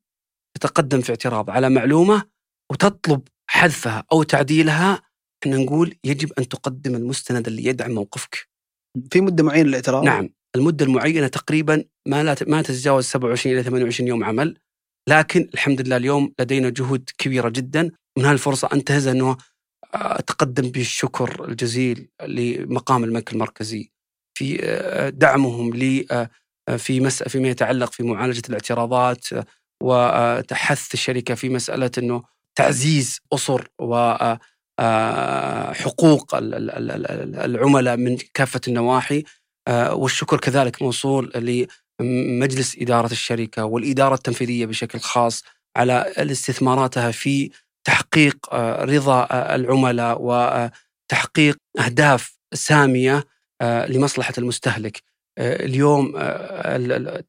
تتقدم 0.54 1.00
في 1.00 1.10
اعتراض 1.10 1.50
على 1.50 1.70
معلومة 1.70 2.22
وتطلب 2.72 3.28
حذفها 3.50 4.04
أو 4.12 4.22
تعديلها 4.22 5.02
إحنا 5.42 5.56
نقول 5.56 5.96
يجب 6.04 6.32
أن 6.38 6.48
تقدم 6.48 6.94
المستند 6.94 7.46
اللي 7.46 7.64
يدعم 7.64 7.90
موقفك. 7.90 8.48
في 9.12 9.20
مده 9.20 9.44
معينه 9.44 9.68
للاعتراض؟ 9.68 10.04
نعم 10.04 10.30
المدة 10.56 10.84
المعينة 10.84 11.28
تقريبا 11.28 11.84
ما 12.08 12.22
لا 12.22 12.36
ما 12.46 12.62
تتجاوز 12.62 13.04
27 13.04 13.54
إلى 13.54 13.62
28 13.62 14.08
يوم 14.08 14.24
عمل. 14.24 14.58
لكن 15.08 15.48
الحمد 15.54 15.80
لله 15.80 15.96
اليوم 15.96 16.32
لدينا 16.40 16.68
جهود 16.70 17.10
كبيرة 17.18 17.48
جدا. 17.48 17.90
من 18.18 18.24
هالفرصة 18.24 18.68
انتهز 18.72 19.06
أنه 19.06 19.30
آه، 19.94 20.18
أتقدم 20.18 20.70
بالشكر 20.70 21.44
الجزيل 21.48 22.08
لمقام 22.22 23.04
الملك 23.04 23.32
المركزي 23.32 23.90
في 24.38 24.58
آه، 24.62 25.08
دعمهم 25.08 25.74
لي 25.74 26.06
آه، 26.10 26.30
في 26.76 27.00
مس 27.00 27.22
فيما 27.22 27.48
يتعلق 27.48 27.92
في 27.92 28.02
معالجة 28.02 28.42
الاعتراضات 28.48 29.26
وتحث 29.82 30.94
الشركة 30.94 31.34
في 31.34 31.48
مسألة 31.48 31.90
أنه 31.98 32.22
تعزيز 32.58 33.20
أسر 33.32 33.68
و 33.80 34.14
حقوق 35.72 36.34
ال- 36.34 36.54
ال- 36.54 36.70
ال- 36.70 36.90
ال- 37.10 37.36
العملاء 37.36 37.96
من 37.96 38.16
كافة 38.34 38.60
النواحي. 38.68 39.24
والشكر 39.68 40.36
كذلك 40.38 40.82
موصول 40.82 41.32
لمجلس 42.00 42.76
إدارة 42.78 43.12
الشركة 43.12 43.64
والإدارة 43.64 44.14
التنفيذية 44.14 44.66
بشكل 44.66 44.98
خاص 45.00 45.44
على 45.76 46.12
استثماراتها 46.18 47.10
في 47.10 47.50
تحقيق 47.84 48.54
رضا 48.84 49.28
العملاء 49.54 50.18
وتحقيق 50.20 51.56
أهداف 51.78 52.38
سامية 52.54 53.24
لمصلحة 53.62 54.32
المستهلك. 54.38 55.02
اليوم 55.38 56.12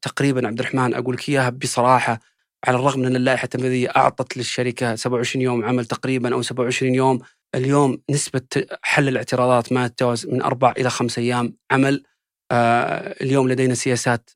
تقريبا 0.02 0.46
عبد 0.48 0.58
الرحمن 0.60 0.94
أقول 0.94 1.14
لك 1.14 1.28
إياها 1.28 1.50
بصراحة 1.50 2.20
على 2.66 2.76
الرغم 2.76 3.00
من 3.00 3.06
إن 3.06 3.16
اللائحة 3.16 3.44
التنفيذية 3.44 3.88
أعطت 3.96 4.36
للشركة 4.36 4.94
27 4.94 5.42
يوم 5.42 5.64
عمل 5.64 5.84
تقريبا 5.86 6.34
أو 6.34 6.42
27 6.42 6.94
يوم 6.94 7.18
اليوم 7.54 7.98
نسبة 8.10 8.42
حل 8.82 9.08
الاعتراضات 9.08 9.72
ما 9.72 9.88
تتجاوز 9.88 10.26
من 10.26 10.42
أربع 10.42 10.74
إلى 10.78 10.90
خمس 10.90 11.18
أيام 11.18 11.54
عمل 11.70 12.02
اليوم 12.52 13.48
لدينا 13.48 13.74
سياسات 13.74 14.30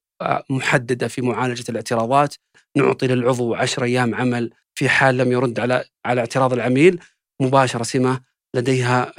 محددة 0.51 1.09
في 1.09 1.23
معالجة 1.23 1.65
الاعتراضات. 1.69 2.35
نعطي 2.77 3.07
للعضو 3.07 3.55
10 3.55 3.85
أيام 3.85 4.15
عمل 4.15 4.51
في 4.75 4.89
حال 4.89 5.17
لم 5.17 5.33
يرد 5.33 5.61
على 5.61 5.85
على 6.07 6.21
اعتراض 6.21 6.53
العميل. 6.53 7.01
مباشرة 7.43 7.83
سمة 7.83 8.21
لديها 8.57 9.13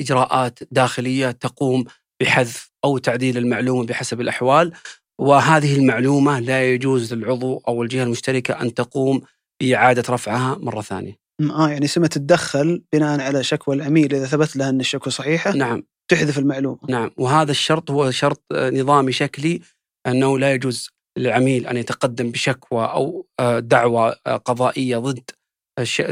إجراءات 0.00 0.58
داخلية 0.70 1.30
تقوم 1.30 1.84
بحذف 2.20 2.70
أو 2.84 2.98
تعديل 2.98 3.38
المعلومة 3.38 3.86
بحسب 3.86 4.20
الأحوال. 4.20 4.72
وهذه 5.20 5.76
المعلومة 5.76 6.40
لا 6.40 6.72
يجوز 6.72 7.14
للعضو 7.14 7.62
أو 7.68 7.82
الجهة 7.82 8.02
المشتركة 8.02 8.60
أن 8.62 8.74
تقوم 8.74 9.20
بإعادة 9.62 10.14
رفعها 10.14 10.58
مرة 10.60 10.80
ثانية. 10.80 11.16
آه 11.40 11.70
يعني 11.70 11.86
سمة 11.86 12.06
تتدخل 12.06 12.82
بناء 12.92 13.20
على 13.20 13.44
شكوى 13.44 13.76
العميل 13.76 14.14
إذا 14.14 14.26
ثبت 14.26 14.56
لها 14.56 14.68
أن 14.68 14.80
الشكوى 14.80 15.12
صحيحة؟ 15.12 15.52
نعم. 15.52 15.82
تحذف 16.08 16.38
المعلومة. 16.38 16.78
نعم 16.88 17.10
وهذا 17.16 17.50
الشرط 17.50 17.90
هو 17.90 18.10
شرط 18.10 18.42
نظامي 18.52 19.12
شكلي 19.12 19.60
أنه 20.06 20.38
لا 20.38 20.52
يجوز 20.52 20.90
للعميل 21.18 21.66
أن 21.66 21.76
يتقدم 21.76 22.30
بشكوى 22.30 22.84
أو 22.84 23.26
دعوى 23.58 24.14
قضائية 24.44 24.96
ضد 24.98 25.30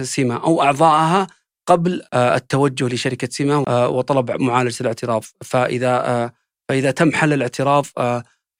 سيما 0.02 0.36
أو 0.36 0.62
اعضائها 0.62 1.26
قبل 1.68 2.02
التوجه 2.14 2.86
لشركة 2.88 3.28
سيما 3.30 3.86
وطلب 3.86 4.30
معالجة 4.30 4.80
الاعتراض 4.80 5.24
فإذا 5.44 6.32
فإذا 6.68 6.90
تم 6.90 7.12
حل 7.12 7.32
الاعتراض 7.32 7.86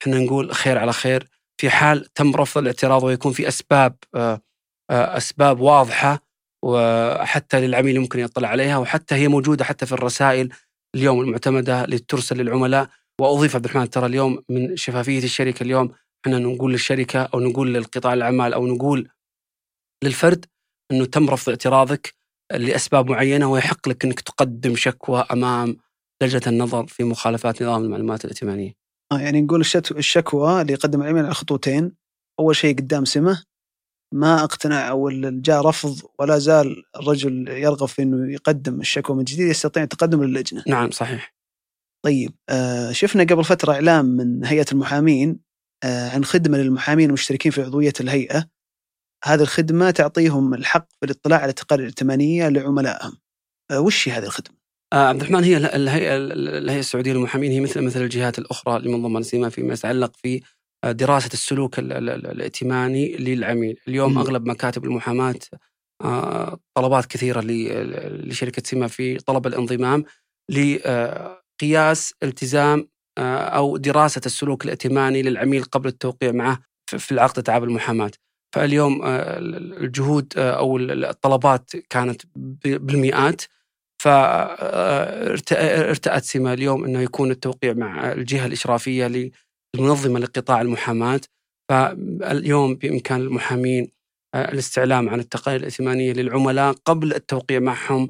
إحنا 0.03 0.19
نقول 0.19 0.55
خير 0.55 0.79
على 0.79 0.93
خير 0.93 1.29
في 1.61 1.71
حال 1.71 2.13
تم 2.15 2.37
رفض 2.37 2.59
الاعتراض 2.59 3.03
ويكون 3.03 3.33
في 3.33 3.49
أسباب 3.49 3.97
أسباب 4.91 5.61
واضحة 5.61 6.23
وحتى 6.65 7.61
للعميل 7.61 7.97
يمكن 7.97 8.19
يطلع 8.19 8.49
عليها 8.49 8.79
وحتى 8.79 9.15
هي 9.15 9.29
موجودة 9.29 9.65
حتى 9.65 9.87
في 9.87 9.93
الرسائل 9.93 10.49
اليوم 10.97 11.21
المعتمدة 11.21 11.85
اللي 11.85 11.99
ترسل 11.99 12.37
للعملاء 12.37 12.89
وأضيف 13.21 13.57
عبد 13.57 13.65
الرحمن 13.65 13.91
ترى 13.91 14.07
اليوم 14.07 14.43
من 14.49 14.77
شفافية 14.77 15.25
الشركة 15.25 15.63
اليوم 15.63 15.91
إحنا 16.27 16.39
نقول 16.39 16.73
للشركة 16.73 17.23
أو 17.23 17.41
نقول 17.41 17.75
للقطاع 17.75 18.15
الأعمال 18.15 18.55
أو 18.55 18.67
نقول 18.67 19.09
للفرد 20.05 20.47
إنه 20.93 21.05
تم 21.05 21.31
رفض 21.31 21.49
اعتراضك 21.49 22.15
لأسباب 22.53 23.11
معينة 23.11 23.51
ويحق 23.51 23.89
لك 23.89 24.05
إنك 24.05 24.21
تقدم 24.21 24.77
شكوى 24.77 25.25
أمام 25.33 25.77
لجنة 26.23 26.43
النظر 26.47 26.87
في 26.87 27.05
مخالفات 27.05 27.63
نظام 27.63 27.85
المعلومات 27.85 28.25
الائتمانية. 28.25 28.73
آه 29.13 29.21
يعني 29.21 29.43
نقول 29.43 29.61
الشكوى 29.91 30.61
اللي 30.63 30.73
يقدم 30.73 31.03
العميل 31.03 31.25
على 31.25 31.35
خطوتين 31.35 31.93
أول 32.41 32.57
شيء 32.57 32.77
قدام 32.77 33.05
سمه 33.05 33.43
ما 34.15 34.45
أقتنع 34.45 34.91
أو 34.91 35.11
جاء 35.31 35.61
رفض 35.61 36.01
ولا 36.19 36.39
زال 36.39 36.85
الرجل 36.97 37.49
يرغب 37.49 37.89
في 37.89 38.03
إنه 38.03 38.33
يقدم 38.33 38.81
الشكوى 38.81 39.17
من 39.17 39.25
جديد 39.25 39.49
يستطيع 39.49 39.83
التقدم 39.83 40.25
للجنة. 40.25 40.65
نعم 40.67 40.91
صحيح. 40.91 41.35
طيب 42.05 42.33
آه 42.49 42.93
شفنا 42.93 43.25
قبل 43.25 43.45
فترة 43.45 43.73
إعلان 43.73 44.05
من 44.05 44.45
هيئة 44.45 44.67
المحامين 44.73 45.41
آه 45.85 46.11
عن 46.11 46.25
خدمة 46.25 46.59
للمحامين 46.59 47.09
المشتركين 47.09 47.53
في 47.53 47.63
عضوية 47.63 47.93
الهيئة. 48.01 48.49
هذه 49.25 49.41
الخدمة 49.41 49.91
تعطيهم 49.91 50.55
الحق 50.55 50.89
في 51.01 51.07
الاطلاع 51.07 51.39
على 51.39 51.51
التقارير 51.51 51.85
الائتمانيه 51.85 52.49
لعملائهم. 52.49 53.13
آه 53.71 53.81
وش 53.81 54.09
هي 54.09 54.13
هذه 54.13 54.25
الخدمة؟ 54.25 54.57
آه 54.93 55.09
عبد 55.09 55.21
الرحمن 55.21 55.45
هي 55.45 55.57
الهيئة 55.57 56.17
الهيئة 56.17 56.81
السعودية 56.81 57.13
للمحامين 57.13 57.53
هي 57.53 57.61
مثل 57.61 57.81
مثل 57.81 58.03
الجهات 58.03 58.39
الأخرى 58.39 58.79
ضمن 58.79 59.23
سيما 59.23 59.49
فيما 59.49 59.75
يتعلق 59.75 60.17
في 60.17 60.43
دراسة 60.85 61.31
السلوك 61.33 61.79
الائتماني 61.79 63.17
للعميل، 63.17 63.81
اليوم 63.89 64.15
م. 64.15 64.19
أغلب 64.19 64.47
مكاتب 64.49 64.85
المحاماة 64.85 65.35
طلبات 66.75 67.07
كثيرة 67.07 67.41
لشركة 67.45 68.63
سيما 68.65 68.87
في 68.87 69.17
طلب 69.19 69.47
الانضمام 69.47 70.05
لقياس 70.51 72.15
التزام 72.23 72.89
أو 73.19 73.77
دراسة 73.77 74.21
السلوك 74.27 74.65
الائتماني 74.65 75.23
للعميل 75.23 75.65
قبل 75.65 75.89
التوقيع 75.89 76.33
معه 76.33 76.59
في 76.87 77.13
العقد 77.13 77.43
تعامل 77.43 77.69
المحاماة. 77.69 78.11
فاليوم 78.55 79.01
الجهود 79.05 80.33
أو 80.37 80.79
الطلبات 80.79 81.71
كانت 81.91 82.23
بالمئات 82.65 83.43
فارتأت 84.03 85.45
سما 86.25 86.53
اليوم 86.53 86.85
إنه 86.85 87.01
يكون 87.01 87.31
التوقيع 87.31 87.73
مع 87.73 88.13
الجهة 88.13 88.47
الإشرافية 88.47 89.07
المنظمة 89.75 90.19
لقطاع 90.21 90.61
المحاماة 90.61 91.21
فاليوم 91.71 92.75
بإمكان 92.75 93.21
المحامين 93.21 93.89
الاستعلام 94.35 95.09
عن 95.09 95.21
التقارير 95.21 95.61
الائتمانية 95.61 96.13
للعملاء 96.13 96.73
قبل 96.73 97.15
التوقيع 97.15 97.61
معهم 97.61 98.09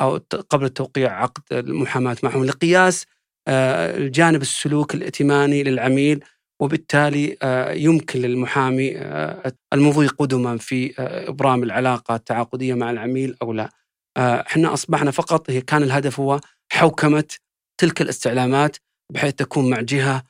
أو 0.00 0.16
قبل 0.50 0.64
التوقيع 0.64 1.22
عقد 1.22 1.42
المحاماة 1.52 2.16
معهم 2.22 2.44
لقياس 2.44 3.06
الجانب 3.48 4.42
السلوك 4.42 4.94
الائتماني 4.94 5.62
للعميل 5.62 6.24
وبالتالي 6.62 7.36
يمكن 7.76 8.20
للمحامي 8.20 8.96
المضي 9.72 10.06
قدما 10.06 10.56
في 10.56 10.94
إبرام 11.28 11.62
العلاقة 11.62 12.14
التعاقدية 12.14 12.74
مع 12.74 12.90
العميل 12.90 13.36
أو 13.42 13.52
لا. 13.52 13.70
إحنا 14.18 14.72
أصبحنا 14.72 15.10
فقط 15.10 15.50
هي 15.50 15.60
كان 15.60 15.82
الهدف 15.82 16.20
هو 16.20 16.40
حوكمة 16.72 17.24
تلك 17.80 18.02
الاستعلامات 18.02 18.76
بحيث 19.12 19.34
تكون 19.34 19.70
مع 19.70 19.80
جهة 19.80 20.22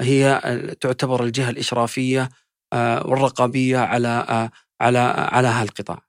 هي 0.00 0.40
تعتبر 0.80 1.24
الجهة 1.24 1.50
الإشرافية 1.50 2.28
والرقابية 2.74 3.78
على 3.78 4.48
على 4.80 4.98
على 5.32 5.48
هالقطاع. 5.48 6.02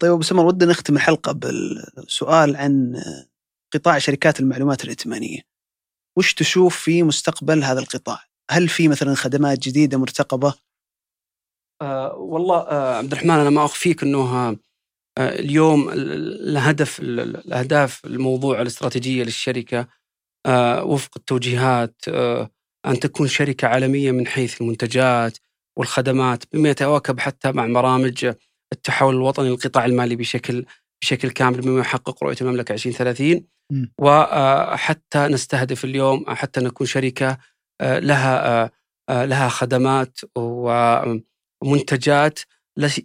طيب 0.00 0.12
أبو 0.12 0.22
سمر 0.22 0.46
ودنا 0.46 0.70
نختم 0.70 0.96
الحلقة 0.96 1.32
بالسؤال 1.32 2.56
عن 2.56 3.02
قطاع 3.74 3.98
شركات 3.98 4.40
المعلومات 4.40 4.84
الائتمانية. 4.84 5.40
وش 6.18 6.34
تشوف 6.34 6.76
في 6.76 7.02
مستقبل 7.02 7.64
هذا 7.64 7.80
القطاع؟ 7.80 8.18
هل 8.50 8.68
في 8.68 8.88
مثلا 8.88 9.14
خدمات 9.14 9.58
جديدة 9.58 9.98
مرتقبة؟ 9.98 10.54
أه 11.82 12.14
والله 12.14 12.58
أه 12.58 12.96
عبد 12.96 13.12
الرحمن 13.12 13.30
أنا 13.30 13.50
ما 13.50 13.64
أخفيك 13.64 14.02
إنه 14.02 14.48
أه 14.48 14.56
اليوم 15.18 15.90
الهدف 15.92 17.00
الأهداف 17.00 18.04
الموضوع 18.04 18.62
الاستراتيجية 18.62 19.24
للشركة 19.24 19.88
وفق 20.84 21.10
التوجيهات 21.16 21.94
أه 22.08 22.50
أن 22.86 23.00
تكون 23.00 23.28
شركة 23.28 23.68
عالمية 23.68 24.10
من 24.10 24.26
حيث 24.26 24.60
المنتجات 24.60 25.38
والخدمات 25.78 26.44
بما 26.52 26.68
يتواكب 26.70 27.20
حتى 27.20 27.52
مع 27.52 27.66
برامج 27.66 28.32
التحول 28.72 29.14
الوطني 29.14 29.48
للقطاع 29.48 29.84
المالي 29.84 30.16
بشكل 30.16 30.64
بشكل 31.02 31.30
كامل 31.30 31.60
بما 31.60 31.80
يحقق 31.80 32.24
رؤية 32.24 32.36
المملكة 32.40 32.72
2030 32.72 33.46
وحتى 34.00 35.18
نستهدف 35.28 35.84
اليوم 35.84 36.24
حتى 36.28 36.60
نكون 36.60 36.86
شركة 36.86 37.38
لها 37.82 38.70
لها 39.10 39.48
خدمات 39.48 40.20
ومنتجات 41.64 42.38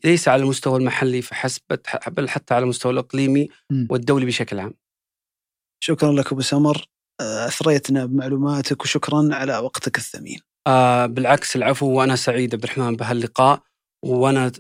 ليس 0.04 0.28
على 0.28 0.43
المستوى 0.43 0.80
المحلي 0.80 1.21
فحسب 1.21 1.62
بل 2.08 2.30
حتى 2.30 2.54
على 2.54 2.63
المستوى 2.63 2.91
الإقليمي 2.91 3.49
والدولي 3.89 4.25
بشكل 4.25 4.60
عام. 4.60 4.73
شكرا 5.84 6.12
لك 6.12 6.32
أبو 6.32 6.41
سمر. 6.41 6.86
أثريتنا 7.22 8.06
بمعلوماتك 8.06 8.84
وشكرا 8.84 9.30
على 9.32 9.58
وقتك 9.58 9.98
الثمين. 9.98 10.40
آه 10.68 11.06
بالعكس 11.06 11.56
العفو 11.56 11.86
وأنا 11.86 12.16
سعيد 12.16 12.56
عبد 12.56 12.64
الرحمن 12.64 12.96
بهاللقاء 12.96 13.62
وأنا 14.06 14.52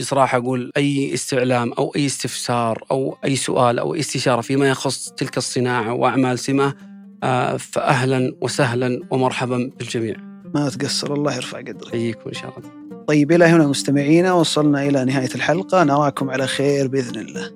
بصراحة 0.00 0.38
أقول 0.38 0.72
أي 0.76 1.14
استعلام 1.14 1.72
أو 1.72 1.92
أي 1.96 2.06
استفسار 2.06 2.84
أو 2.90 3.16
أي 3.24 3.36
سؤال 3.36 3.78
أو 3.78 3.94
استشارة 3.94 4.40
فيما 4.40 4.68
يخص 4.68 5.10
تلك 5.10 5.36
الصناعة 5.36 5.92
وأعمال 5.92 6.38
سمة 6.38 6.74
فاهلا 7.58 8.36
وسهلا 8.40 9.00
ومرحبا 9.10 9.70
بالجميع. 9.78 10.16
ما 10.54 10.68
تقصر 10.68 11.14
الله 11.14 11.36
يرفع 11.36 11.58
قدرك. 11.58 11.90
حييكم 11.90 12.28
إن 12.28 12.34
شاء 12.34 12.58
الله. 12.58 12.70
طيب 13.08 13.32
إلى 13.32 13.44
هنا 13.44 13.66
مستمعينا 13.66 14.32
وصلنا 14.32 14.82
إلى 14.82 15.04
نهاية 15.04 15.34
الحلقة 15.34 15.84
نراكم 15.84 16.30
على 16.30 16.46
خير 16.46 16.88
بإذن 16.88 17.20
الله. 17.20 17.50